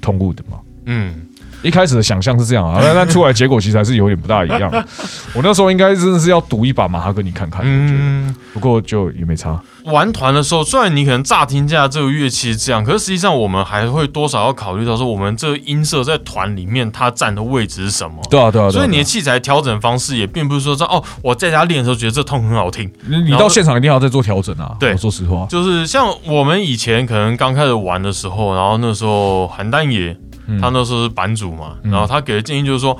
[0.00, 0.58] 痛苦的嘛。
[0.86, 1.25] 嗯，
[1.66, 4.70] 一开始的想象是这样啊，但但出来结果其实还是有点不大一样。
[5.34, 9.60] 我那时候应该真的是要赌一把马哈跟你看看，嗯，不过就也没差。
[9.84, 18.16] 玩团的时候，虽然你可能乍听下这个乐器是这样，可是实际上我们还会多少要考虑到说，我们这个音色在团里面它占的位置是什么。
[18.30, 24.74] 对啊，对啊，所以你的器材调整方式也并不是说，哦，我在家练的时候觉得这痛很好听，你你到现场一定要再做调整啊。
[24.80, 30.16] 对，说实话，就是像我们以前可能刚开始玩的时候，然后那时候韩丹野。
[30.60, 32.96] 他那时候是版主嘛，然后他给的建议就是说，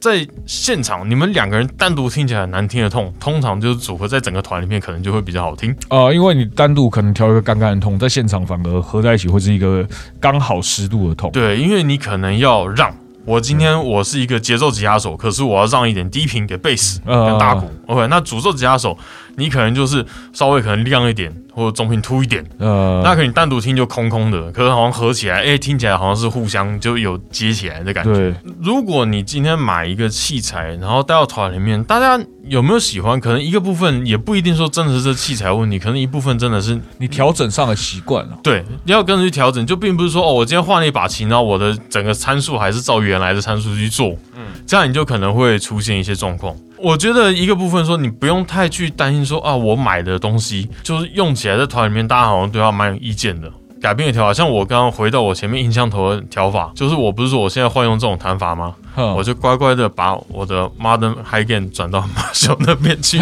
[0.00, 9.86] 在现场你们两个人单独听起来难听的痛，通常就是组合在整个团里面可能就会比较好听啊，因为你单独可能挑一个干干的痛，在现场反而合在一起会是一个
[10.20, 11.30] 刚好适度的痛。
[11.32, 17.68] 对，因为你可能要让我今天我是一个节奏吉他手，可是我要让一点低频给贝斯跟大鼓。
[17.86, 18.96] OK，那主奏吉他手
[19.36, 21.32] 你可能就是稍微可能亮一点。
[21.56, 28.12] 或者中频凸一点，呃，那可能单独听就空空的，可是好像合起来，哎，听起来好像是互相就有接起来的感觉。
[28.12, 33.18] 对，如果你今天买一个器材，然后带到团里面，大家有没有喜欢？
[33.18, 38.38] 可能一个部分也不一定说真的是这器材问题，可能一部分真的是你调整上的习惯了。
[38.42, 46.54] 对，你要跟着去调整，就并不是说哦，我今天换了一把琴，然后我的整个参数还是照原来的参数去做，嗯，这样你就可能会出现一些状况。
[46.78, 53.50] 我觉得一个部分说，你不用太去担心说啊，我买的东西就是用起来在团里面，大家好像都要蛮有意见的。
[53.80, 58.74] 改变的调法，像我刚刚回到我前面印象头的调法，就是我不是说我现在换用这种弹法吗？
[59.14, 63.20] 我就乖乖的把我的 Modern High Gain 转到马修那边去，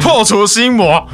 [0.00, 1.06] 破除心魔。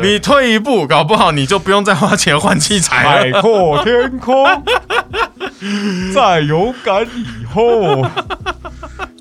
[0.00, 3.10] 你退一步，搞不好你就不用再花钱换器材了。
[3.10, 4.46] 海阔天空，
[6.14, 8.06] 在勇敢以后。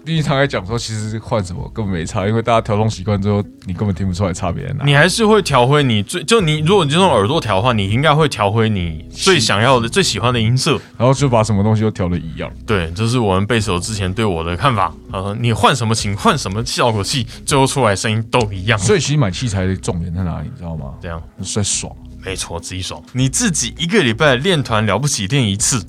[0.10, 4.84] 第一常来讲说，其实换什么根本没差，因为大家调动习惯之后，你根本听不出来差别在哪。
[4.84, 12.52] 你还是会调回你最就你，如果你就用耳朵调的话，你应该会调回你最想要的、最喜欢的音色，然后就把什么东西都调的一样。
[12.66, 14.92] 对，这是我们贝手之前对我的看法。
[15.12, 18.80] 呃，你换什么琴，换什么效果器，最后出来声音都一样。
[18.80, 20.86] 所以其实买器材的重点在哪里，你知道吗？
[21.00, 21.96] 这样帅爽，
[22.26, 23.00] 没错，自己爽。
[23.14, 25.86] 你自己一个礼拜练团了不起练一次。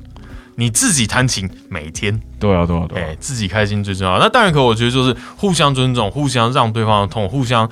[0.60, 4.18] 你自己弹琴，每天对啊，对啊，对，哎，自己开心最重要。
[4.18, 7.66] 那当然，可我觉得就是互相尊重，互相让对方的痛，互相。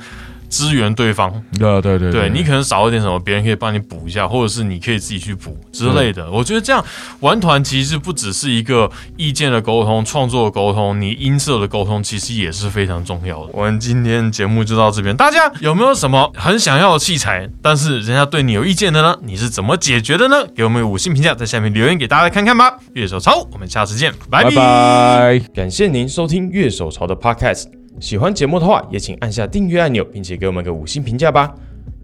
[0.48, 6.30] 支援对方，对对对，对你可能少一点什么，别人可以帮你补一下，或者是你可以自己去补之类的。
[6.30, 6.84] 我觉得这样
[7.20, 13.50] 玩团其实不只是一个意见的沟通、创作的沟通，你音色的沟通其实也是非常重要的。
[13.52, 19.16] 我们今天节目就到这边，大家有没有什么很想要的器材，但是人家对你有意见的呢？
[19.22, 20.36] 你是怎么解决的呢？
[20.54, 22.78] 给我们五星评价，在下面留言给大家看看吧。
[22.94, 25.38] 乐手潮，我们下次见，拜拜。
[25.54, 27.77] 感谢您收听乐手潮的 Podcast。
[28.00, 31.54] 喜欢节目的话，也请按下订阅按钮，并且给我们个五星评价吧。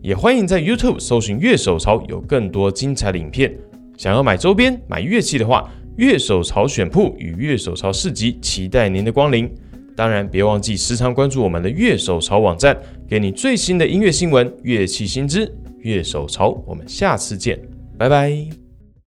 [0.03, 3.55] 也欢迎在 YouTube 搜寻“乐手潮”，有更多精彩的影片。
[3.97, 9.51] 想要买周边、买乐器的话，乐手潮选铺与乐手潮市集期待您的光临。
[9.97, 12.77] 当然，别忘记时常关注我们的乐手潮网站，
[13.09, 15.51] 给你最新的音乐新闻、乐器新知。
[15.81, 17.59] 乐手潮，我们下次见，
[17.97, 18.64] 拜拜。